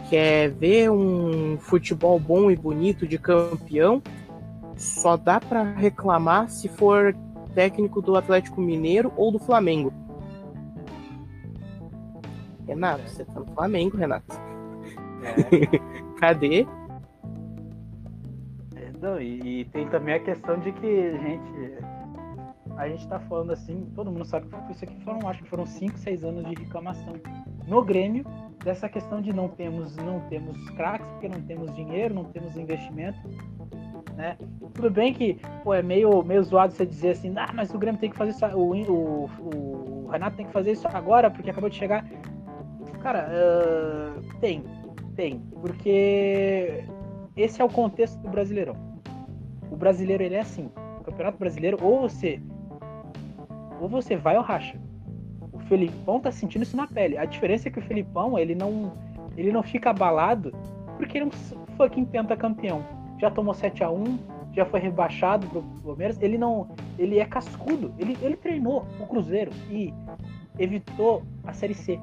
[0.08, 4.00] quer ver um futebol bom e bonito de campeão,
[4.82, 7.14] só dá para reclamar se for
[7.54, 9.92] técnico do Atlético Mineiro ou do Flamengo.
[12.66, 14.34] Renato, você tá no Flamengo, Renato.
[15.22, 15.78] É.
[16.18, 16.66] Cadê?
[18.74, 21.78] É, não, e, e, tem também a questão de que, gente,
[22.76, 25.66] a gente tá falando assim, todo mundo sabe que isso aqui foram, acho que foram
[25.66, 27.14] 5, 6 anos de reclamação
[27.68, 28.24] no Grêmio
[28.64, 33.18] dessa questão de não temos não temos craques porque não temos dinheiro, não temos investimento
[34.16, 34.36] né?
[34.74, 38.00] Tudo bem que pô, é meio, meio zoado você dizer assim, ah, mas o Grêmio
[38.00, 41.70] tem que fazer isso, o, o, o Renato tem que fazer isso agora porque acabou
[41.70, 42.04] de chegar.
[43.00, 44.64] Cara, uh, tem,
[45.16, 46.84] tem, porque
[47.36, 48.76] esse é o contexto do Brasileirão.
[49.70, 50.70] O brasileiro ele é assim,
[51.00, 52.40] o Campeonato Brasileiro ou você
[53.80, 54.78] ou você vai ou racha.
[55.52, 57.18] O Felipão tá sentindo isso na pele.
[57.18, 58.92] A diferença é que o Felipão, ele não
[59.36, 60.52] ele não fica abalado
[60.96, 64.18] porque ele é um fucking pentacampeão já tomou 7 a 1
[64.52, 66.20] já foi rebaixado pro Palmeiras.
[66.20, 66.68] Ele não.
[66.98, 67.94] Ele é cascudo.
[67.96, 69.94] Ele, ele treinou o Cruzeiro e
[70.58, 72.00] evitou a Série C.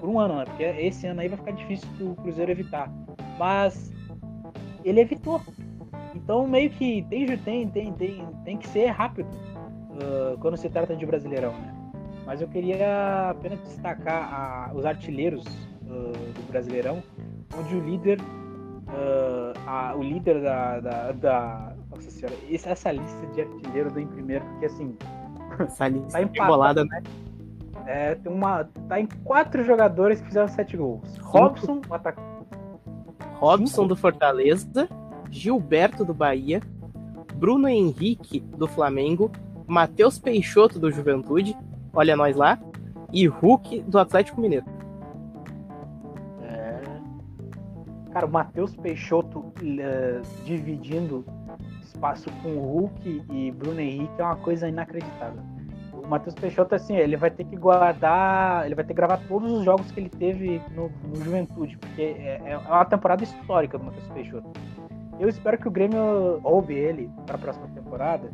[0.00, 0.44] Por um ano, né?
[0.46, 2.90] Porque esse ano aí vai ficar difícil o Cruzeiro evitar.
[3.38, 3.92] Mas
[4.82, 5.42] ele evitou.
[6.14, 10.96] Então meio que tem, tem, tem, tem, tem que ser rápido uh, quando se trata
[10.96, 11.74] de brasileirão, né?
[12.24, 15.44] Mas eu queria apenas destacar a, os artilheiros
[15.82, 17.02] uh, do Brasileirão,
[17.58, 18.18] onde o líder
[18.88, 24.06] uh, a, o líder da, da, da, Nossa senhora, essa lista de artilheiro do em
[24.06, 24.96] primeiro, porque assim.
[25.60, 27.02] Essa lista tá embolada, né?
[27.86, 31.16] É, tem uma, tá em quatro jogadores que fizeram sete gols.
[31.18, 32.28] Robson, o atacante.
[33.34, 34.88] Robson do Fortaleza,
[35.30, 36.60] Gilberto do Bahia,
[37.36, 39.30] Bruno Henrique do Flamengo,
[39.66, 41.56] Matheus Peixoto do Juventude,
[41.92, 42.58] olha nós lá,
[43.12, 44.66] e Hulk do Atlético Mineiro.
[48.18, 51.24] Cara, o Matheus Peixoto uh, dividindo
[51.80, 55.40] espaço com o Hulk e Bruno Henrique é uma coisa inacreditável.
[55.92, 59.52] O Matheus Peixoto, assim, ele vai ter que guardar, ele vai ter que gravar todos
[59.52, 63.84] os jogos que ele teve no, no Juventude, porque é, é uma temporada histórica do
[63.84, 64.50] Matheus Peixoto.
[65.20, 68.28] Eu espero que o Grêmio roube ele para a próxima temporada,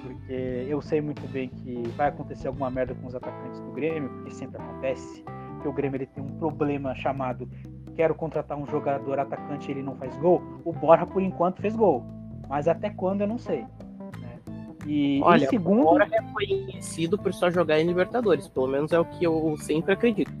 [0.00, 4.08] porque eu sei muito bem que vai acontecer alguma merda com os atacantes do Grêmio,
[4.10, 5.24] porque sempre acontece
[5.60, 7.48] que o Grêmio ele tem um problema chamado
[7.94, 10.42] quero contratar um jogador atacante e ele não faz gol.
[10.64, 12.04] O Borja por enquanto fez gol,
[12.48, 13.60] mas até quando eu não sei.
[14.20, 14.38] Né?
[14.86, 18.98] E Olha, segundo, o Borja é conhecido por só jogar em Libertadores, pelo menos é
[18.98, 20.32] o que eu sempre acredito.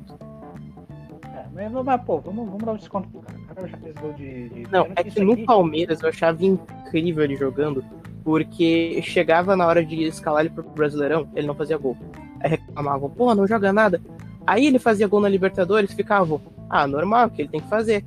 [1.34, 3.38] É, mas, mas, pô, vamos, vamos dar um desconto pro cara.
[3.38, 4.48] O cara já fez gol de.
[4.48, 7.84] de Não, é que no Palmeiras eu achava incrível ele jogando,
[8.24, 11.96] porque chegava na hora de escalar ele pro Brasileirão, ele não fazia gol.
[12.40, 14.00] Aí reclamavam, pô, não joga nada.
[14.46, 16.40] Aí ele fazia gol na Libertadores, ficavam,
[16.76, 18.04] ah, normal, que ele tem que fazer.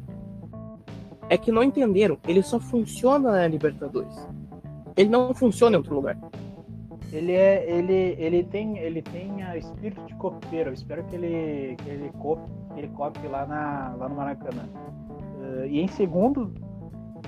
[1.30, 4.27] É que não entenderam, ele só funciona na Libertadores.
[4.97, 6.17] Ele não funciona em outro lugar.
[7.13, 10.71] Ele é, ele, ele tem, ele tem a espírito de copeiro.
[10.71, 14.63] Eu espero que ele, que ele cope, que ele cope lá na, lá no Maracanã.
[15.39, 16.53] Uh, e em segundo,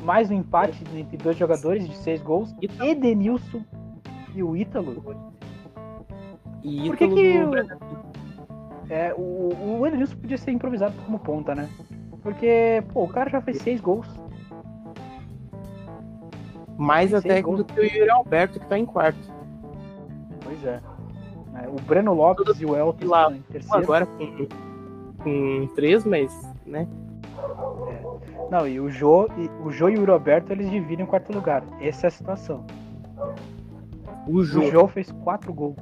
[0.02, 2.54] mais um empate entre dois jogadores de seis gols.
[2.82, 3.64] Edenilson
[4.36, 5.02] e o Ítalo.
[6.62, 7.99] E Por que que o-.
[8.90, 11.70] É, o, o Edenilson podia ser improvisado como ponta, né?
[12.24, 14.08] Porque, pô, o cara já fez seis gols.
[16.78, 19.20] Mais até do que o Yuri Alberto, que tá em quarto.
[20.44, 20.82] Pois é.
[21.62, 23.84] É, o Breno Lopes e o Elton lá, estão em terceiro.
[23.84, 24.48] Agora com,
[25.24, 26.32] com três, mas,
[26.66, 26.88] né?
[28.50, 31.64] Não, e o Jô, e, o Jô e o Roberto eles dividem o quarto lugar.
[31.80, 32.66] Essa é a situação.
[34.28, 34.62] O Jô.
[34.62, 35.76] O Jô fez quatro gols.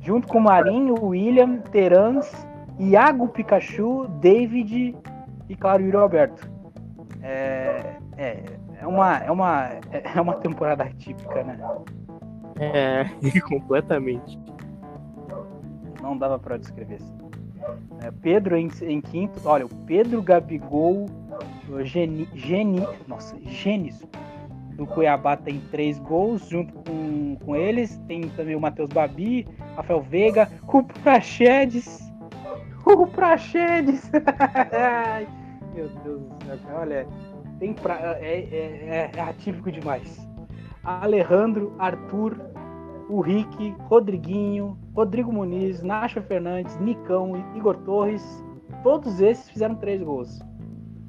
[0.00, 2.46] Junto com o Marinho, William, Terans,
[2.78, 4.96] Iago Pikachu, David
[5.48, 6.50] e, claro, Yuri Alberto.
[7.22, 8.44] É, é,
[8.80, 11.58] é, uma, é, uma, é uma temporada atípica, né?
[12.58, 13.04] É,
[13.48, 14.38] completamente.
[16.00, 17.18] Não dava pra descrever assim.
[18.02, 19.38] É, Pedro em, em quinto.
[19.44, 21.06] Olha, o Pedro Gabigol,
[21.82, 24.02] Geni, Geni, nossa, Gênis
[24.80, 27.98] do Cuiabá tem três gols junto com, com eles.
[28.08, 32.00] Tem também o Matheus Babi, Rafael Veiga, o Praxedes.
[32.86, 34.10] O Praxedes!
[35.74, 37.06] Meu Deus do céu, olha.
[37.58, 40.26] Tem pra, é, é, é, é atípico demais.
[40.82, 42.40] Alejandro, Arthur,
[43.10, 48.24] o Rick, Rodriguinho, Rodrigo Muniz, Nacho Fernandes, Nicão, Igor Torres,
[48.82, 50.40] todos esses fizeram três gols.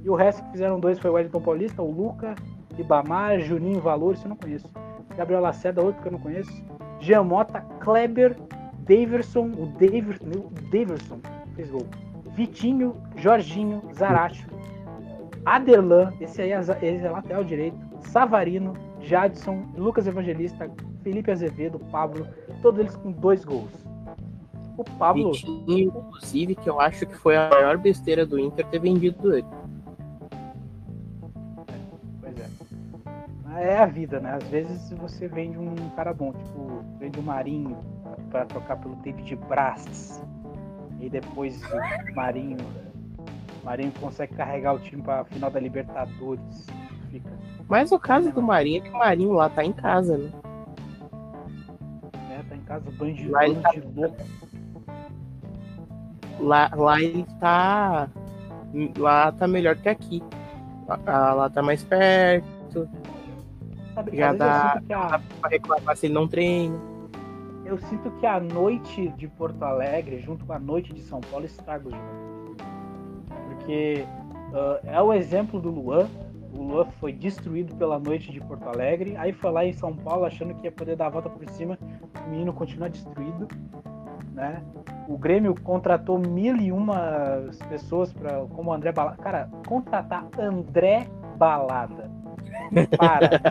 [0.04, 2.36] E o resto que fizeram dois foi o Wellington Paulista, o Luca,
[2.76, 4.68] Ribamar, Juninho Valor, isso eu não conheço.
[5.16, 6.52] Gabriel Lacerda, outro que eu não conheço.
[7.00, 8.38] Jean Mota, Kleber,
[8.80, 9.68] Daverson, o
[10.72, 11.20] Daverson
[11.56, 11.86] fez gol.
[12.36, 14.48] Vitinho, Jorginho, Zaracho,
[15.46, 20.70] Aderlan, esse aí é, esse é lateral direito, Savarino, Jadson, Lucas Evangelista,
[21.04, 22.28] Felipe Azevedo, Pablo,
[22.62, 23.72] todos eles com dois gols.
[24.78, 28.80] O Pablo, Vitinho, inclusive, que eu acho que foi a maior besteira do Inter ter
[28.80, 29.46] vendido ele.
[33.62, 34.34] É a vida, né?
[34.42, 37.78] Às vezes você vende um cara bom, tipo, vende o Marinho
[38.32, 40.20] pra trocar pelo David Braz.
[41.00, 42.58] E depois o Marinho,
[43.62, 46.66] o Marinho consegue carregar o time pra final da Libertadores.
[47.12, 47.30] Fica.
[47.70, 50.32] Mas o caso do Marinho é que o Marinho lá tá em casa, né?
[52.30, 52.44] né?
[52.50, 54.18] Tá em casa bandido, Lá ele tá- de louco.
[56.40, 58.10] Lá, lá ele tá.
[58.98, 60.24] Lá tá melhor que aqui.
[60.88, 62.90] Lá, lá tá mais perto,
[63.94, 66.78] Sabe, Já dá- eu sinto que a, pra reclamar se ele não treina.
[67.66, 71.46] eu sinto que a noite de Porto Alegre, junto com a noite de São Paulo,
[71.46, 72.56] estraga o jogo.
[73.50, 74.06] Porque
[74.54, 76.08] ah, é o exemplo do Luan.
[76.54, 79.16] O Luan foi destruído pela noite de Porto Alegre.
[79.18, 81.78] Aí foi lá em São Paulo achando que ia poder dar a volta por cima.
[82.26, 83.48] O menino continua destruído.
[84.34, 84.62] Né?
[85.08, 89.18] O Grêmio contratou mil e uma pessoas para como André Balada.
[89.18, 92.11] Cara, contratar André Balada
[92.98, 93.42] para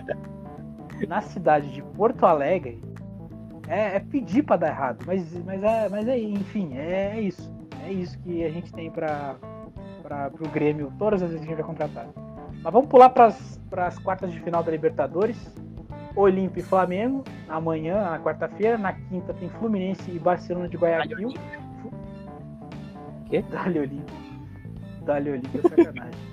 [1.09, 2.83] na cidade de Porto Alegre
[3.69, 7.51] é, é pedir para dar errado, mas, mas, é, mas é, enfim, é, é isso.
[7.87, 9.37] É isso que a gente tem para
[10.41, 12.07] o Grêmio todas as vezes que a gente vai contratar.
[12.63, 13.29] Mas vamos pular para
[13.87, 15.55] as quartas de final da Libertadores.
[16.15, 17.25] Olímpia e Flamengo.
[17.49, 18.77] Amanhã, na quarta-feira.
[18.77, 21.33] Na quinta tem Fluminense e Barcelona de Guayaquil.
[23.51, 24.17] Dali Olímpia.
[25.03, 26.30] Dali Olímpia, sacanagem.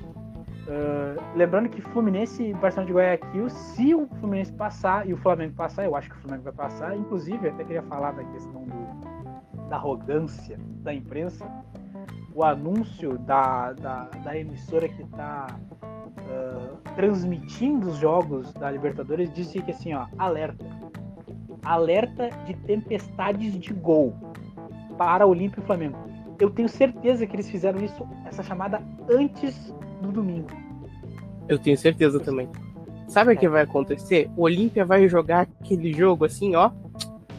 [0.67, 5.53] Uh, lembrando que Fluminense e Barcelona de Guayaquil, se o Fluminense passar e o Flamengo
[5.53, 6.97] passar, eu acho que o Flamengo vai passar.
[6.97, 11.49] Inclusive, até queria falar da questão do, da arrogância da imprensa.
[12.35, 19.61] O anúncio da, da, da emissora que está uh, transmitindo os jogos da Libertadores disse
[19.61, 20.65] que assim, ó, alerta.
[21.63, 24.13] Alerta de tempestades de gol
[24.97, 25.97] para Olímpio e Flamengo.
[26.39, 30.49] Eu tenho certeza que eles fizeram isso, essa chamada antes do domingo.
[31.47, 32.49] Eu tenho certeza também.
[33.07, 34.29] Sabe o que vai acontecer?
[34.35, 36.71] O Olímpia vai jogar aquele jogo assim, ó,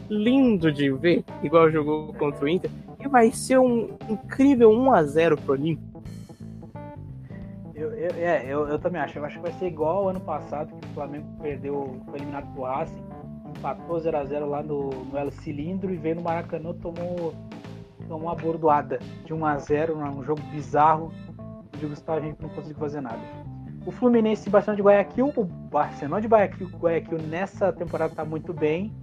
[0.09, 5.03] lindo de ver, igual jogou contra o Inter, e vai ser um incrível 1 a
[5.03, 5.87] 0 pro Olímpia.
[7.75, 9.17] Eu, eu, é, eu, eu, também acho.
[9.17, 12.51] Eu acho que vai ser igual ao ano passado, que o Flamengo perdeu, foi eliminado
[12.53, 13.01] pro Racing,
[13.57, 17.33] empatou 0x0 lá no, no El Cilindro e veio no Maracanã tomou,
[18.07, 21.13] tomou uma bordoada de 1x0, um jogo bizarro
[21.79, 23.19] de Gustavo Henrique não conseguiu fazer nada.
[23.85, 28.93] O Fluminense e de Guayaquil, o Barcelona de Guayaquil, Guayaquil nessa temporada tá muito bem.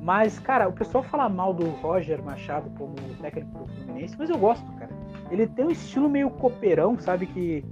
[0.00, 4.36] Mas, cara, o pessoal fala mal do Roger Machado como técnico do Fluminense, mas eu
[4.36, 4.90] gosto, cara.
[5.30, 7.26] Ele tem um estilo meio copeirão, sabe?
[7.26, 7.64] Que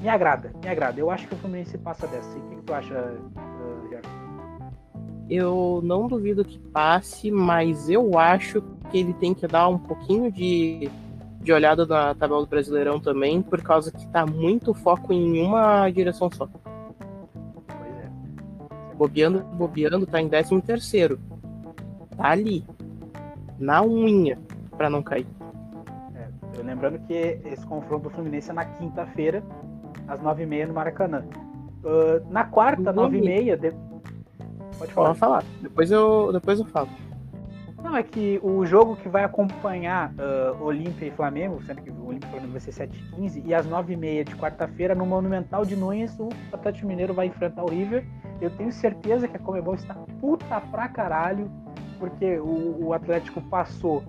[0.00, 1.00] me agrada, me agrada.
[1.00, 2.36] Eu acho que o Fluminense passa dessa.
[2.36, 4.00] E o que, que tu acha, uh,
[5.30, 10.30] Eu não duvido que passe, mas eu acho que ele tem que dar um pouquinho
[10.30, 10.90] de
[11.44, 15.88] de olhada na tabela do Brasileirão também, por causa que tá muito foco em uma
[15.90, 16.48] direção só.
[17.66, 18.94] Pois é.
[18.96, 21.20] Bobeando, bobeando, tá em 13 terceiro.
[22.16, 22.64] Tá ali.
[23.58, 24.38] Na unha,
[24.76, 25.26] para não cair.
[26.14, 29.44] É, lembrando que esse confronto do Fluminense é na quinta-feira,
[30.08, 31.24] às 9h30 no Maracanã.
[31.84, 33.56] Uh, na quarta, 9h30.
[33.58, 33.72] De...
[34.78, 35.08] Pode falar.
[35.08, 35.44] Pode falar.
[35.60, 36.88] Depois eu, depois eu falo.
[37.84, 42.06] Não, é que o jogo que vai acompanhar uh, Olímpia e Flamengo, sendo que o
[42.06, 46.18] Olímpia e Flamengo vai ser 7h15, e às 9h30 de quarta-feira, no Monumental de Nunes,
[46.18, 48.02] o Atlético Mineiro vai enfrentar o River.
[48.40, 51.50] Eu tenho certeza que a Comebol está puta pra caralho,
[51.98, 54.02] porque o, o Atlético passou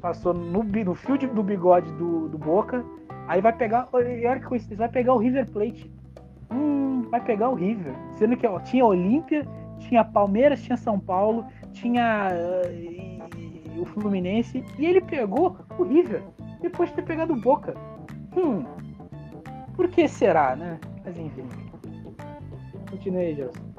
[0.00, 2.84] passou no, no fio de, do bigode do, do Boca,
[3.28, 5.90] aí vai pegar, olha que coincidência, vai pegar o River Plate.
[6.52, 7.94] Hum, vai pegar o River.
[8.16, 9.46] Sendo que ó, tinha Olímpia,
[9.78, 16.22] tinha Palmeiras, tinha São Paulo, tinha uh, o Fluminense e ele pegou o River
[16.62, 17.74] depois de ter pegado o Boca.
[18.36, 18.64] Hum,
[19.74, 20.80] por que será, né?
[21.04, 21.44] Mas enfim.
[22.88, 23.74] Continue, Gelson.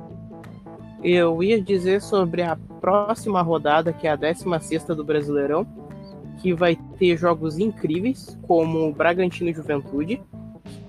[1.03, 5.65] Eu ia dizer sobre a próxima rodada, que é a 16 do Brasileirão,
[6.41, 10.21] que vai ter jogos incríveis, como o Bragantino Juventude.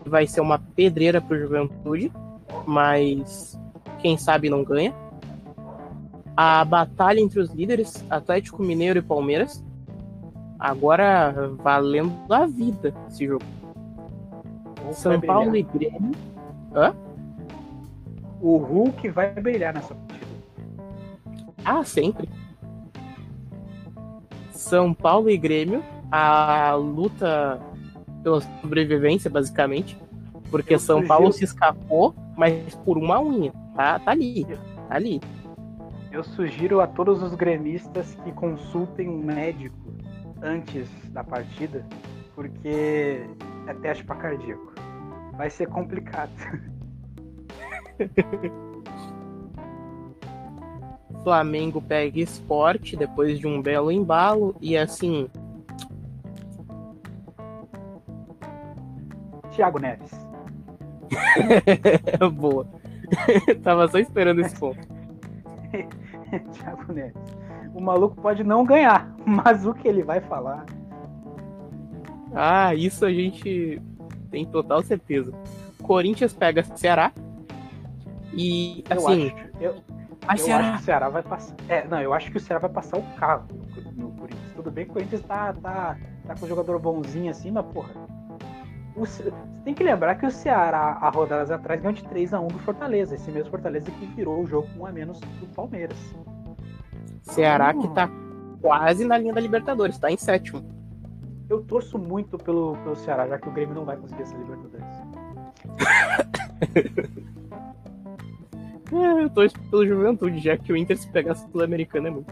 [0.05, 2.13] Vai ser uma pedreira para o Juventude,
[2.67, 3.59] mas
[3.99, 4.95] quem sabe não ganha
[6.37, 9.65] a batalha entre os líderes, Atlético Mineiro e Palmeiras.
[10.59, 13.45] Agora valendo a vida esse jogo.
[14.93, 16.13] São Paulo e Grêmio.
[16.75, 16.95] Hã?
[18.41, 20.27] O Hulk vai brilhar nessa partida.
[21.65, 22.29] Ah, sempre.
[24.51, 27.61] São Paulo e Grêmio, a luta
[28.23, 29.99] pela sobrevivência, basicamente.
[30.51, 33.53] Porque Eu São Paulo se escapou, mas por uma unha.
[33.75, 34.45] Tá, tá ali.
[34.45, 35.21] Tá ali.
[36.17, 39.77] Eu sugiro a todos os gremistas que consultem um médico
[40.41, 41.85] antes da partida,
[42.35, 43.21] porque
[43.67, 44.73] é teste para cardíaco.
[45.37, 46.31] Vai ser complicado.
[51.23, 55.29] Flamengo pega esporte depois de um belo embalo e assim.
[59.51, 60.13] Thiago Neves.
[62.33, 62.67] Boa.
[63.63, 64.97] Tava só esperando esse ponto.
[66.53, 67.37] Thiago Neves.
[67.75, 70.65] O maluco pode não ganhar, mas o que ele vai falar.
[72.35, 73.81] Ah, isso a gente
[74.31, 75.33] tem total certeza.
[75.83, 77.13] Corinthians pega Ceará.
[78.33, 79.25] E assim.
[79.25, 79.75] Eu acho, eu,
[80.31, 80.65] eu Ceará.
[80.65, 81.57] acho que o Ceará vai passar.
[81.69, 83.47] É, não, eu acho que o Ceará vai passar o carro
[83.97, 84.53] no, no Corinthians.
[84.55, 85.97] Tudo bem que o Corinthians tá, tá,
[86.27, 88.16] tá com um jogador bonzinho assim, mas porra.
[88.97, 89.33] Você
[89.65, 93.15] tem que lembrar que o Ceará, há rodadas atrás, ganhou de 3x1 do Fortaleza.
[93.15, 95.99] Esse mesmo Fortaleza que virou o jogo com um a menos do Palmeiras.
[97.23, 98.09] Ceará que tá
[98.61, 100.65] quase na linha da Libertadores, tá em sétimo.
[101.49, 104.87] Eu torço muito pelo, pelo Ceará, já que o Grêmio não vai conseguir essa Libertadores.
[108.93, 112.31] é, eu torço pelo Juventude, já que o Inter se pegar Sul-Americana é muito.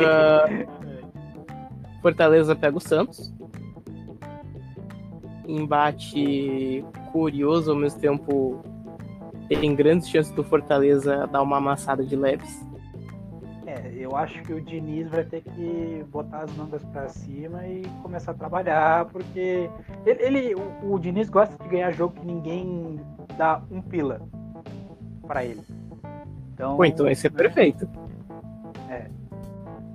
[0.00, 0.66] uh,
[2.02, 3.34] Fortaleza pega o Santos.
[5.46, 8.64] Embate curioso ao mesmo tempo
[9.48, 12.66] tem grandes chances do Fortaleza dar uma amassada de leves.
[13.66, 17.82] É, eu acho que o Diniz vai ter que botar as mangas para cima e
[18.02, 19.68] começar a trabalhar, porque
[20.04, 23.00] ele, ele o, o, Diniz gosta de ganhar jogo que ninguém
[23.36, 24.20] dá um pila
[25.26, 25.62] para ele.
[26.54, 27.88] Então, Pô, então esse é perfeito.
[28.88, 29.10] É.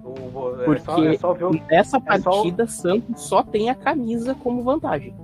[0.03, 2.81] O, é porque só, é só ver, nessa é partida só...
[2.81, 5.15] Santos só tem a camisa como vantagem.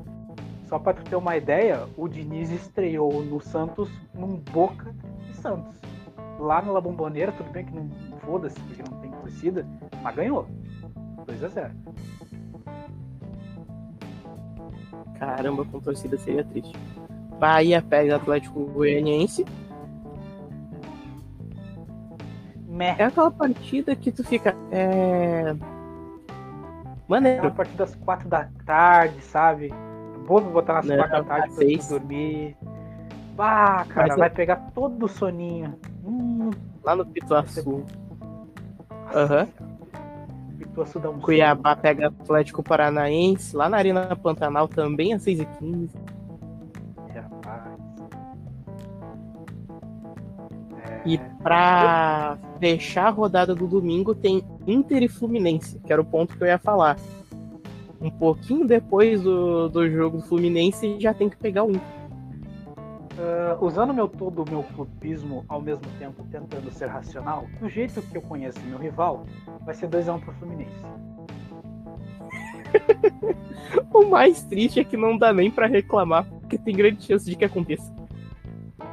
[0.67, 4.93] Só para tu ter uma ideia, o Diniz estreou no Santos num Boca
[5.29, 5.79] e Santos.
[6.37, 7.89] Lá na La Bombonera, tudo bem que não
[8.19, 9.65] foda-se, porque não tem torcida,
[10.03, 10.47] mas ganhou.
[11.25, 11.73] 2 a 0
[15.17, 16.77] Caramba, com torcida seria triste.
[17.39, 19.45] Bahia pega Atlético Goianiense.
[22.67, 22.95] Meh.
[22.99, 24.55] É aquela partida que tu fica.
[24.71, 25.55] É.
[27.07, 27.39] Maneiro.
[27.39, 29.73] É uma partida às 4 da tarde, sabe?
[30.27, 32.57] Vou botar nas 4 da tarde pra dormir.
[33.35, 34.33] Bah, cara, Mas vai eu...
[34.33, 35.73] pegar todo o soninho.
[36.03, 36.49] Hum.
[36.83, 37.85] Lá no Pituaçu.
[39.15, 39.43] Aham.
[39.43, 39.67] Uhum.
[40.77, 41.81] Um Cuiabá sono.
[41.81, 43.55] pega Atlético Paranaense.
[43.55, 45.89] Lá na Arena Pantanal também às 6h15.
[47.15, 47.79] Rapaz.
[50.83, 51.01] É...
[51.05, 56.37] E pra fechar a rodada do domingo tem Inter e Fluminense, que era o ponto
[56.37, 56.97] que eu ia falar
[57.99, 61.73] um pouquinho depois do, do jogo do Fluminense já tem que pegar um.
[61.75, 67.99] Uh, usando meu todo o meu clubismo ao mesmo tempo tentando ser racional, do jeito
[68.01, 69.25] que eu conheço meu rival,
[69.65, 70.85] vai ser 2x1 um pro Fluminense.
[73.91, 77.35] o mais triste é que não dá nem para reclamar, porque tem grande chance de
[77.35, 77.91] que aconteça.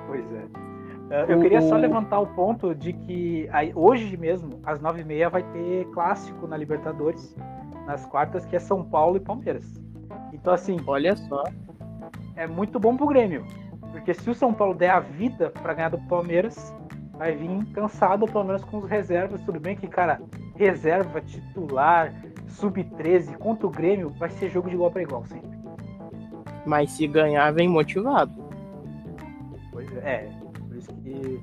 [0.07, 1.25] Pois é.
[1.25, 1.43] Uh, eu o...
[1.43, 6.47] queria só levantar o ponto de que aí, hoje mesmo, às 9h30, vai ter clássico
[6.47, 7.37] na Libertadores
[7.87, 9.65] nas quartas, que é São Paulo e Palmeiras.
[10.33, 10.77] Então, assim.
[10.87, 11.45] Olha só.
[12.37, 13.45] É muito bom pro Grêmio.
[13.93, 16.75] Porque se o São Paulo der a vida para ganhar do Palmeiras,
[17.13, 19.41] vai vir cansado o Palmeiras com os reservas.
[19.43, 20.21] Tudo bem que, cara,
[20.57, 22.13] reserva, titular,
[22.49, 25.51] sub-13 contra o Grêmio vai ser jogo de igual para igual sempre.
[26.67, 28.33] Mas se ganhar, vem motivado.
[29.71, 31.43] Pois é, é por isso que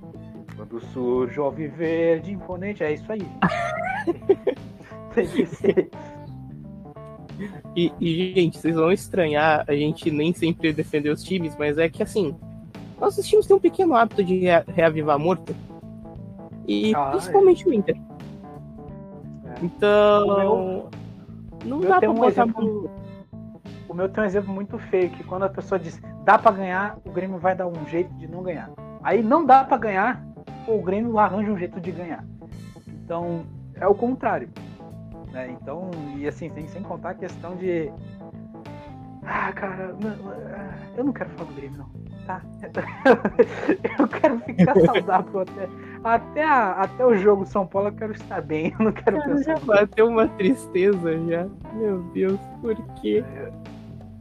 [0.55, 3.25] quando surge o Verde imponente, é isso aí.
[5.13, 5.89] Tem que ser.
[7.75, 11.89] E, e, gente, vocês vão estranhar a gente nem sempre defender os times, mas é
[11.89, 12.35] que assim,
[12.99, 15.55] nossos times têm um pequeno hábito de reavivar morto.
[16.67, 17.69] E ah, principalmente é.
[17.69, 17.97] o Inter.
[19.45, 19.65] É.
[19.65, 20.27] Então.
[20.27, 20.89] O meu,
[21.65, 22.89] não dá pra um exemplo,
[23.87, 26.99] O meu tem um exemplo muito feio, que quando a pessoa diz dá para ganhar,
[27.05, 28.69] o Grêmio vai dar um jeito de não ganhar.
[29.03, 30.23] Aí não dá para ganhar,
[30.67, 32.23] o Grêmio arranja um jeito de ganhar.
[32.87, 33.43] Então,
[33.75, 34.49] é o contrário.
[35.31, 35.51] Né?
[35.51, 37.91] Então, e assim, sem, sem contar a questão de.
[39.23, 39.95] Ah, cara,
[40.97, 42.01] eu não quero falar do Grêmio, não.
[42.25, 42.41] Tá?
[43.99, 45.69] eu quero ficar saudável até,
[46.03, 47.89] até, a, até o jogo São Paulo.
[47.89, 48.73] Eu quero estar bem.
[48.77, 49.57] Eu não quero cara, pensar.
[49.57, 51.47] Já bateu uma tristeza já.
[51.73, 53.23] Meu Deus, por quê?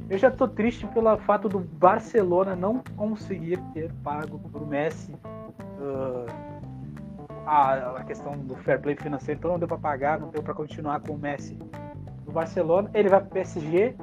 [0.09, 5.15] Eu já tô triste pelo fato do Barcelona não conseguir ter pago pro Messi.
[5.79, 6.60] Uh,
[7.51, 10.55] a, a questão do fair play financeiro, então não deu para pagar, não deu para
[10.55, 11.59] continuar com o Messi
[12.25, 12.89] no Barcelona.
[12.95, 13.97] Ele vai para o PSG,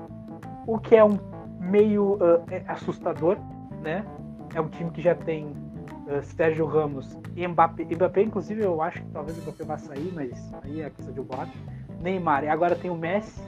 [0.67, 1.17] o que é um
[1.57, 3.37] meio uh, assustador,
[3.81, 4.05] né?
[4.53, 7.85] É um time que já tem uh, Sérgio Ramos e Mbappé.
[7.85, 11.21] Mbappé, inclusive, eu acho que talvez o Mbappé vá sair, mas aí é questão de
[11.21, 11.57] boato.
[12.01, 13.41] Neymar, e agora tem o Messi.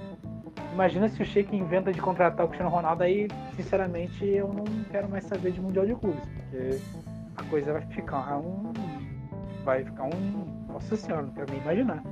[0.72, 5.10] Imagina se o Sheik inventa de contratar o Cristiano Ronaldo, aí, sinceramente, eu não quero
[5.10, 6.80] mais saber de Mundial de Clubes, porque
[7.36, 8.72] a coisa vai ficar um
[9.70, 10.66] vai ficar um.
[10.68, 12.04] Nossa senhora, não quero nem imaginar.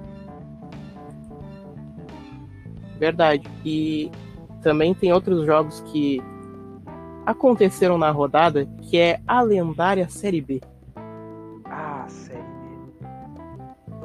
[3.00, 3.48] Verdade.
[3.66, 4.12] E
[4.62, 6.22] também tem outros jogos que
[7.26, 10.62] aconteceram na rodada, que é a lendária Série B.
[11.66, 13.08] Ah, Série B.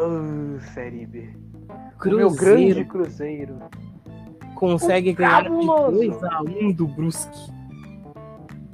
[0.02, 1.28] Uh, Série B.
[1.98, 2.28] Cruzeiro.
[2.28, 3.58] O meu grande Cruzeiro.
[4.54, 7.52] Consegue ganhar de 2x1 do Brusque.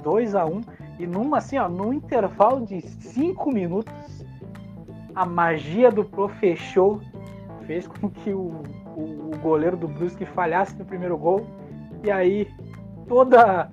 [0.03, 0.63] 2x1
[0.99, 4.19] e num assim, ó, num intervalo de 5 minutos
[5.19, 7.01] a magia do Profechou
[7.67, 8.63] fez com que o,
[8.95, 11.45] o, o, goleiro do Brusque falhasse no primeiro gol.
[12.05, 12.47] E aí
[13.05, 13.69] toda,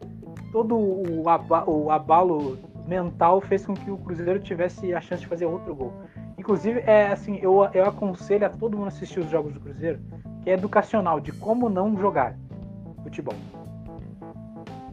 [0.51, 5.29] todo o, aba, o abalo mental fez com que o Cruzeiro tivesse a chance de
[5.29, 5.93] fazer outro gol.
[6.37, 10.01] Inclusive, é assim, eu, eu aconselho a todo mundo assistir os jogos do Cruzeiro,
[10.43, 12.37] que é educacional, de como não jogar
[13.05, 13.37] futebol.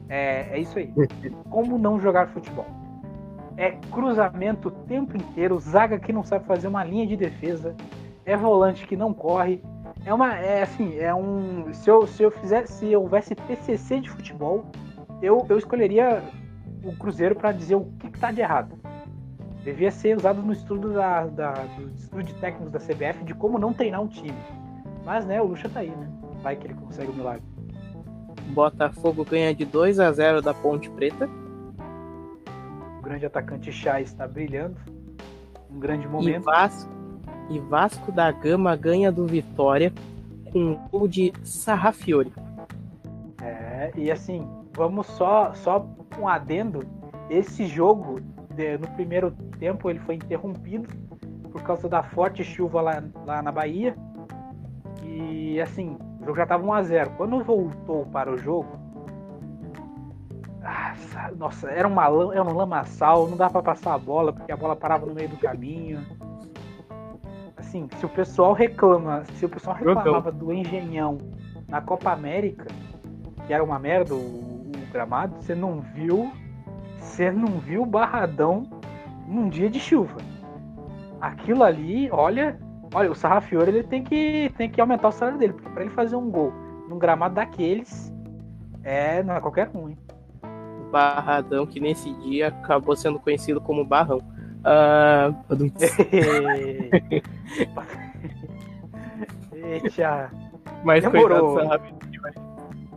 [0.07, 0.93] É, é isso aí.
[1.49, 2.82] Como não jogar futebol
[3.57, 7.75] é cruzamento o tempo inteiro, zaga que não sabe fazer uma linha de defesa,
[8.25, 9.61] é volante que não corre.
[10.05, 10.35] É uma.
[10.35, 11.73] É assim, é um.
[11.73, 14.65] Se eu, se eu fizesse, se houvesse TCC de futebol,
[15.21, 16.21] eu, eu escolheria
[16.83, 18.77] o Cruzeiro para dizer o que, que, tá de errado.
[19.63, 23.57] Devia ser usado no estudo da, da, do estudo de técnicos da CBF de como
[23.57, 24.37] não treinar um time.
[25.05, 26.09] Mas, né, o Lucha tá aí, né?
[26.41, 27.43] Vai que ele consegue o milagre.
[28.47, 31.29] Botafogo ganha de 2 a 0 da Ponte Preta.
[33.03, 34.77] O grande atacante Chay está brilhando.
[35.69, 36.45] Um grande E momento.
[36.45, 36.89] Vasco,
[37.49, 39.91] e Vasco da Gama ganha do Vitória
[40.53, 42.31] com um gol de Sarrafiore.
[43.41, 45.85] É, e assim, vamos só, só
[46.17, 46.79] um adendo.
[47.29, 48.21] Esse jogo,
[48.55, 50.87] de- no primeiro tempo, ele foi interrompido
[51.51, 53.97] por causa da forte chuva lá, lá na Bahia.
[55.03, 57.09] E assim, o jogo já estava 1x0.
[57.17, 58.81] Quando voltou para o jogo.
[60.97, 64.57] Sa- Nossa, era, uma, era um lamaçal, não dava para passar a bola, porque a
[64.57, 66.05] bola parava no meio do caminho.
[67.57, 69.95] Assim, se o pessoal reclama, se o pessoal Jogão.
[69.95, 71.17] reclamava do engenhão
[71.67, 72.65] na Copa América,
[73.45, 76.31] que era uma merda o, o gramado, você não viu.
[76.97, 78.63] Você não viu o barradão
[79.27, 80.17] num dia de chuva.
[81.19, 82.57] Aquilo ali, olha,
[82.93, 85.91] olha, o Sarrafiore ele tem que, tem que aumentar o salário dele, porque pra ele
[85.91, 86.51] fazer um gol
[86.87, 88.11] num gramado daqueles,
[88.83, 89.97] é, não é qualquer um, hein?
[90.93, 94.21] Barradão, que nesse dia acabou sendo conhecido como Barrão.
[94.63, 95.71] Ah, badum.
[99.51, 100.31] Eita,
[100.85, 101.55] mas Demorou.
[101.55, 102.03] coitado do.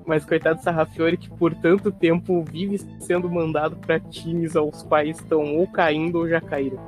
[0.04, 5.56] Mas coitado Sarrafiore, que por tanto tempo vive sendo mandado para times aos quais estão
[5.56, 6.78] ou caindo ou já caíram.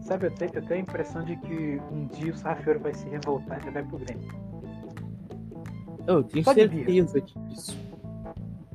[0.00, 3.08] sabe, eu tenho, eu tenho a impressão de que um dia o Sarrafiore vai se
[3.08, 4.28] revoltar e vai pro Grêmio.
[6.06, 6.84] Eu tenho Só de birra.
[6.86, 7.78] certeza disso.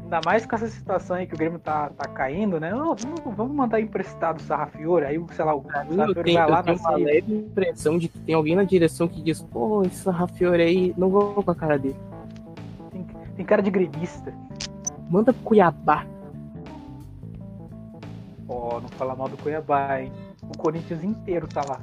[0.10, 2.74] Ainda mais com essa situação aí que o Grêmio tá, tá caindo, né?
[2.74, 6.60] Ô, vamos, vamos mandar emprestado o Sarrafiore, aí, sei lá, o Sarrafiore tenho, vai lá
[6.62, 9.84] eu tenho na uma leve impressão de que tem alguém na direção que diz, pô,
[9.84, 11.96] esse Sarrafiore aí, não vou com a cara dele.
[12.90, 14.34] Tem, tem cara de gremista.
[15.12, 16.04] Manda pro Cuiabá.
[18.48, 20.12] Ó, não fala mal do Cuiabá, hein?
[20.42, 21.80] O Corinthians inteiro tá lá.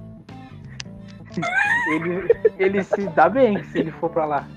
[1.95, 4.49] ele, ele se dá bem se ele for pra lá.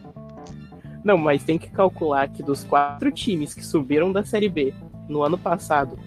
[1.04, 4.74] Não, mas tem que calcular que dos quatro times que subiram da Série B
[5.08, 5.98] no ano passado,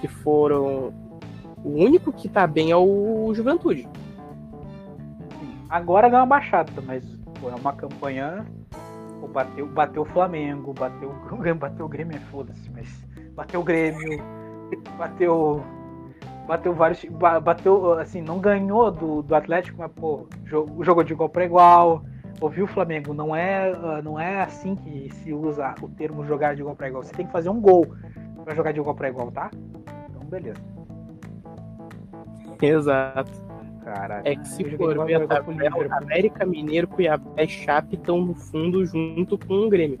[0.00, 0.92] que foram.
[1.64, 3.88] O único que tá bem é o Juventude.
[5.68, 7.04] Agora deu uma baixada, mas
[7.40, 8.46] pô, é uma campanha.
[9.32, 12.88] Bateu, bateu o Flamengo, bateu o Grêmio, bateu o Grêmio é foda-se, mas
[13.34, 14.22] bateu o Grêmio,
[14.98, 15.62] bateu.
[16.46, 17.04] Bateu vários.
[17.04, 21.44] ba- Bateu, assim, não ganhou do, do Atlético, mas, pô, jogo, jogou de igual para
[21.44, 22.02] igual.
[22.40, 23.14] Ouviu o Flamengo?
[23.14, 26.88] Não é, ah, não é assim que se usa o termo jogar de igual para
[26.88, 27.02] igual.
[27.02, 27.94] Você tem que fazer um gol
[28.44, 29.50] pra jogar de igual para igual, tá?
[30.10, 30.60] Então, beleza.
[32.60, 33.52] Exato.
[33.84, 34.26] Caralho.
[34.26, 35.96] É que se for ver a tabela.
[35.96, 39.98] América Mineiro, Cuiabá e Chape estão no fundo junto com o Grêmio.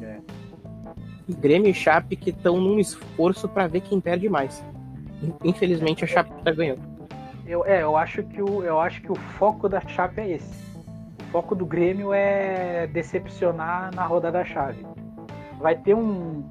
[0.00, 0.18] É.
[1.28, 4.64] E Grêmio e Chape que estão num esforço pra ver quem perde mais.
[5.44, 6.87] Infelizmente a Chape tá ganhando.
[7.48, 10.62] Eu, é, eu acho que o, eu acho que o foco da Chape é esse.
[11.18, 14.86] O foco do Grêmio é decepcionar na rodada chave.
[15.58, 16.44] Vai ter um,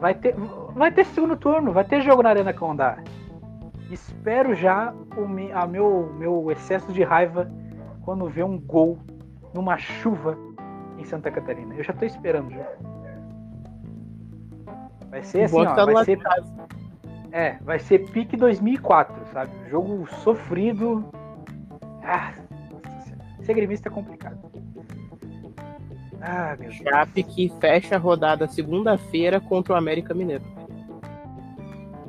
[0.00, 0.34] vai ter,
[0.74, 2.96] vai ter segundo turno, vai ter jogo na Arena Condá.
[3.90, 5.24] Espero já o
[5.54, 7.50] a meu, meu excesso de raiva
[8.00, 8.98] quando vê um gol
[9.52, 10.34] numa chuva
[10.96, 11.74] em Santa Catarina.
[11.74, 12.66] Eu já tô esperando já.
[15.10, 16.18] Vai ser assim, ó, vai ser.
[17.32, 19.52] É, vai ser pique 2004, sabe?
[19.68, 21.04] Jogo sofrido.
[22.02, 22.32] Ah,
[23.42, 24.38] ser gremista é complicado.
[26.20, 26.76] Ah, meu Deus.
[26.76, 30.44] Chape que fecha a rodada segunda-feira contra o América Mineiro.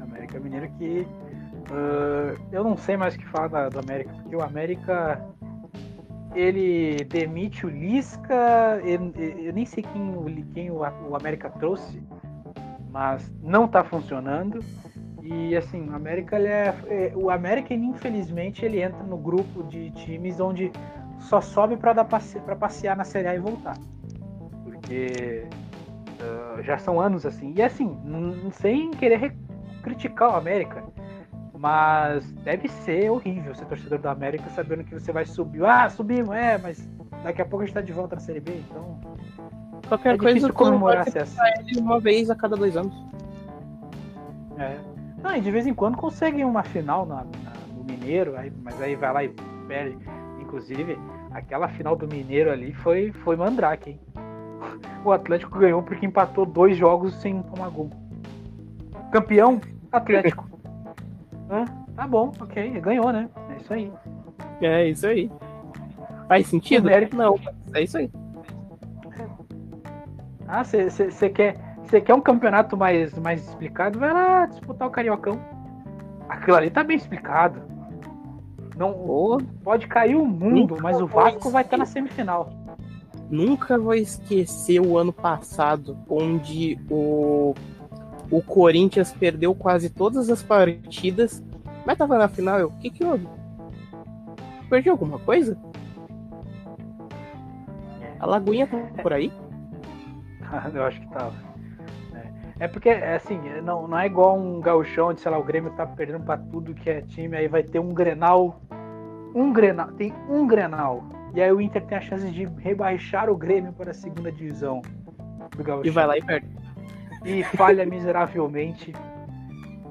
[0.01, 1.07] América Mineiro que.
[1.71, 5.25] ah, eu não sei mais o que falar do América, porque o América.
[6.35, 8.79] Ele demite o Lisca.
[8.83, 12.03] Eu, eu nem sei quem, o, quem o, o América trouxe,
[12.91, 14.63] mas não tá funcionando.
[15.31, 19.91] E assim, o América ele é, é- o América infelizmente ele entra no grupo de
[19.91, 20.71] times onde
[21.19, 23.77] só sobe para dar passe, para passear na Série A e voltar.
[24.63, 25.45] Porque
[26.19, 27.53] ah, já são anos assim.
[27.55, 27.95] E assim,
[28.53, 29.35] sem querer re-
[29.83, 30.83] criticar o América,
[31.55, 35.63] mas deve ser horrível ser torcedor do América sabendo que você vai subir.
[35.63, 36.89] Ah, subimos, é, mas
[37.23, 38.99] daqui a pouco a gente tá de volta na Série B, então
[39.87, 41.37] Qualquer é coisa comemorar acesso.
[41.59, 42.95] ele uma vez a cada dois anos.
[44.57, 44.88] É.
[45.23, 48.81] Não, e de vez em quando conseguem uma final na, na- no Mineiro, aí, mas
[48.81, 49.29] aí vai lá e
[49.67, 49.97] perde.
[50.39, 50.97] Inclusive,
[51.31, 53.99] aquela final do Mineiro ali foi, foi mandrake, hein?
[55.05, 57.89] O Atlético ganhou porque empatou dois jogos sem tomar gol.
[59.11, 59.59] Campeão,
[59.91, 60.47] Atlético.
[61.95, 63.27] Tá bom, ok, ganhou, né?
[63.49, 63.91] É isso aí.
[64.61, 65.31] É isso aí.
[66.29, 66.85] Faz sentido?
[66.85, 67.37] Mérito- Não,
[67.73, 68.09] é isso aí.
[70.47, 71.57] Ah, você quer,
[71.89, 75.39] você quer um campeonato mais, mais explicado, vai lá disputar o Cariocão.
[76.27, 77.61] Aquilo ali tá bem explicado.
[78.77, 82.07] Não pode cair o mundo, Nunca mas o Vasco vai estar na esquecer.
[82.07, 82.49] semifinal.
[83.29, 87.53] nunca vou esquecer o ano passado, onde o,
[88.31, 91.43] o Corinthians perdeu quase todas as partidas,
[91.85, 92.59] mas tava na final.
[92.59, 93.27] Eu, o que que houve?
[94.69, 95.57] Perdi alguma coisa?
[98.19, 99.31] A Lagoinha tá por aí?
[100.73, 101.48] Eu acho que tava.
[102.59, 105.43] É, É porque, é assim, não, não é igual um gauchão onde, sei lá, o
[105.43, 108.61] Grêmio tá perdendo pra tudo que é time, aí vai ter um Grenal.
[109.33, 111.03] Um Grenal, tem um Grenal.
[111.33, 114.81] E aí o Inter tem a chance de rebaixar o Grêmio para a segunda divisão
[115.55, 115.85] do gauchão.
[115.85, 116.47] E vai lá e perde.
[117.23, 118.93] e falha miseravelmente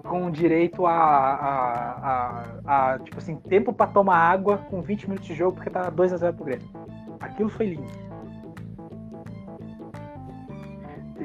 [0.02, 5.28] com direito a, a, a, a, tipo assim, tempo pra tomar água com 20 minutos
[5.28, 6.68] de jogo porque tá 2 a 0 pro Grêmio.
[7.20, 8.07] Aquilo foi lindo.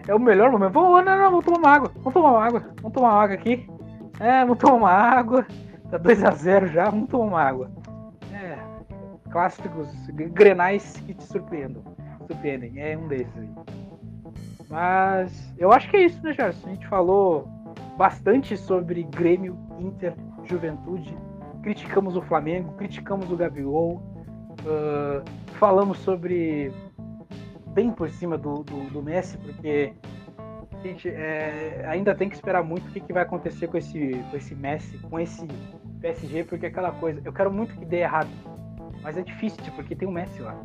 [0.07, 0.73] É o melhor momento.
[0.73, 1.91] Vamos, não, não, vamos tomar uma água.
[1.95, 2.59] Vamos tomar uma água.
[2.81, 3.67] Vamos tomar uma água aqui.
[4.19, 5.45] É, vamos tomar uma água.
[5.89, 7.71] Tá 2 a 0 já, vamos tomar uma água.
[8.33, 8.57] É,
[9.31, 9.87] clássicos,
[10.31, 11.83] grenais que te surpreendam.
[12.27, 13.49] Surpreendem, é um desses aí.
[14.69, 16.67] Mas eu acho que é isso, né, Gerson?
[16.67, 17.47] A gente falou
[17.97, 21.15] bastante sobre Grêmio, Inter, Juventude.
[21.61, 24.01] Criticamos o Flamengo, criticamos o Gabigol.
[24.65, 25.23] ah,
[25.59, 26.73] falamos sobre.
[27.73, 29.93] Bem por cima do, do, do Messi, porque
[30.73, 34.11] a gente é, ainda tem que esperar muito o que, que vai acontecer com esse,
[34.29, 35.47] com esse Messi, com esse
[36.01, 37.21] PSG, porque é aquela coisa.
[37.23, 38.29] Eu quero muito que dê errado,
[39.01, 40.55] mas é difícil, porque tem o Messi lá.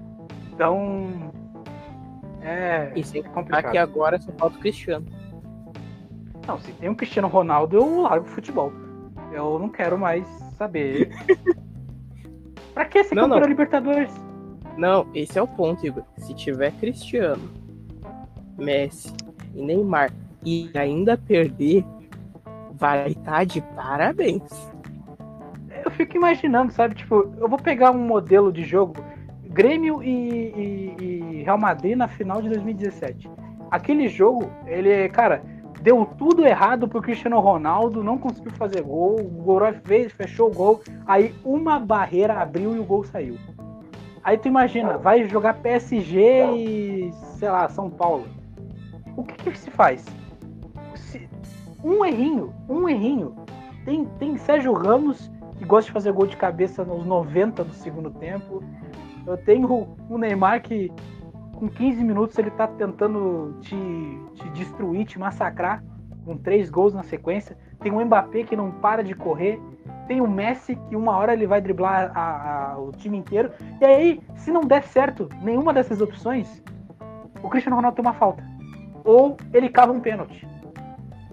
[0.53, 1.33] Então.
[2.41, 3.73] É, E sem é complicado.
[3.73, 5.07] que agora só falta o Cristiano.
[6.47, 8.73] Não, se tem um Cristiano Ronaldo, eu largo o futebol.
[9.33, 11.11] Eu não quero mais saber.
[12.73, 13.41] pra que ser Não, campeão não.
[13.41, 14.28] da Libertadores?
[14.79, 16.05] Não, esse é o ponto, Igor.
[16.17, 17.51] Se tiver Cristiano,
[18.57, 19.13] Messi
[19.55, 20.13] e Neymar
[20.45, 21.85] e ainda perder,
[22.73, 24.43] vai estar de parabéns.
[25.85, 26.95] Eu fico imaginando, sabe?
[26.95, 28.95] Tipo, eu vou pegar um modelo de jogo
[29.45, 30.97] Grêmio e, e-
[31.39, 33.29] e Real Madrid na final de 2017.
[33.71, 35.43] Aquele jogo, ele, cara,
[35.83, 40.55] deu tudo errado pro Cristiano Ronaldo, não conseguiu fazer gol, o Gorov fez, fechou o
[40.55, 43.37] gol, aí uma barreira abriu e o gol saiu.
[44.29, 48.27] Aí tu imagina, vai jogar PSG e, sei lá, São Paulo.
[49.17, 50.05] O que que se faz?
[50.97, 51.27] Se-
[51.83, 53.35] um errinho, um errinho.
[53.87, 58.11] Tem, tem Sérgio Ramos, que gosta de fazer gol de cabeça nos 90 do segundo
[58.11, 58.63] tempo.
[59.27, 60.93] Eu tenho o Neymar que
[61.55, 63.75] com 15 minutos ele tá tentando te,
[64.35, 65.83] te destruir, te massacrar
[66.27, 67.57] com três gols na sequência.
[67.81, 69.59] Tem o Mbappé que não para de correr.
[70.09, 73.53] Tem o Messi que uma hora ele vai driblar a- a- o time inteiro.
[73.81, 76.63] E aí, se não der certo nenhuma dessas opções,
[77.43, 78.43] o Cristiano Ronaldo tem uma falta.
[79.05, 80.49] Ou ele cava um pênalti.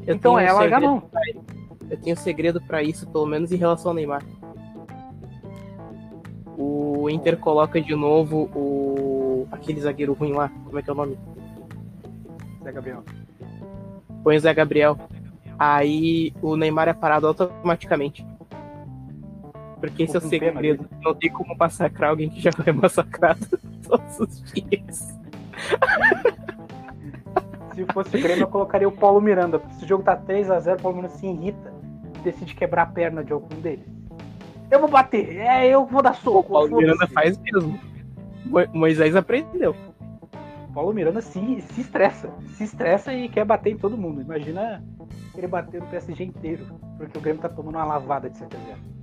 [0.05, 1.03] Eu então é um largar mão.
[1.89, 4.21] Eu tenho segredo pra isso, pelo menos em relação ao Neymar.
[6.57, 10.95] O Inter coloca de novo o aquele zagueiro ruim lá, como é que é o
[10.95, 11.17] nome?
[12.63, 13.03] Zé Gabriel.
[14.23, 14.97] Põe o Zé Gabriel.
[15.59, 18.25] Aí o Neymar é parado automaticamente.
[19.89, 20.89] Porque esse é o Com pena segredo.
[21.03, 23.45] Não tem como massacrar alguém que já foi massacrado
[23.87, 25.15] todos os dias.
[27.73, 29.61] Se fosse o Grêmio, eu colocaria o Paulo Miranda.
[29.77, 31.73] Se o jogo tá 3x0, o Paulo Miranda se irrita
[32.25, 33.85] decide quebrar a perna de algum deles.
[34.71, 36.39] Eu vou bater, é, eu vou dar soco.
[36.39, 36.77] O Paulo.
[36.77, 37.79] Miranda faz mesmo.
[38.45, 39.75] Mo- Moisés aprendeu.
[40.73, 42.29] Paulo Miranda se, se estressa.
[42.55, 44.21] Se estressa e quer bater em todo mundo.
[44.21, 44.83] Imagina
[45.37, 46.65] ele bater no PSG inteiro.
[46.97, 48.75] Porque o Grêmio tá tomando uma lavada de 7x0.
[48.75, 48.94] Eu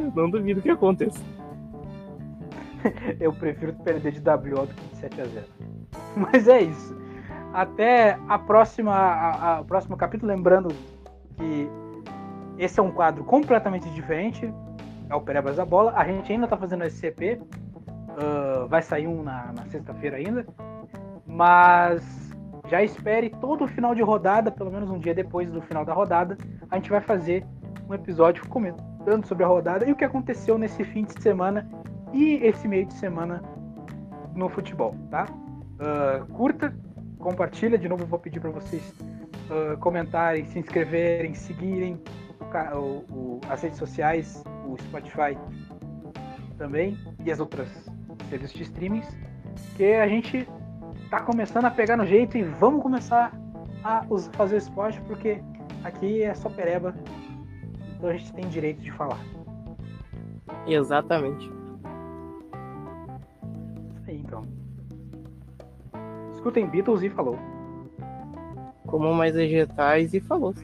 [0.00, 1.20] não duvido que aconteça.
[3.20, 5.44] Eu prefiro perder de WO do que de 7x0.
[6.16, 6.98] Mas é isso.
[7.52, 10.32] Até a próxima, a, a- o próximo capítulo.
[10.32, 10.68] Lembrando
[11.36, 11.68] que
[12.58, 14.52] esse é um quadro completamente diferente.
[15.08, 15.92] É o Perebas da Bola.
[15.96, 17.40] A gente ainda tá fazendo esse CP.
[18.08, 20.46] ah, vai sair um na, na sexta-feira ainda.
[21.26, 22.30] Mas
[22.68, 25.92] já espere todo o final de rodada, pelo menos um dia depois do final da
[25.92, 26.36] rodada,
[26.70, 27.44] a gente vai fazer
[27.88, 28.46] um episódio
[29.00, 31.66] comentando sobre a rodada e o que aconteceu nesse fim de semana
[32.12, 33.42] e esse meio de semana
[34.34, 35.26] no futebol, tá?
[35.78, 36.74] Ah, curta,
[37.18, 38.94] compartilha, de novo vou pedir para vocês
[39.50, 42.00] ah, comentarem, se inscreverem, seguirem
[42.74, 45.38] o o- as redes sociais, o Spotify
[46.58, 47.68] também e as outras
[48.28, 49.08] serviços de streamings,
[49.76, 50.46] que a gente
[51.10, 53.32] tá começando a pegar no jeito e vamos começar
[53.82, 55.40] a fazer esporte porque
[55.84, 56.94] aqui é só pereba,
[58.00, 59.20] então a gente tem direito de falar.
[60.66, 61.44] Exatamente.
[63.94, 64.48] Isso aí, então.
[66.32, 67.38] Escutem Beatles e falou.
[68.86, 70.54] Comam mais vegetais e falou.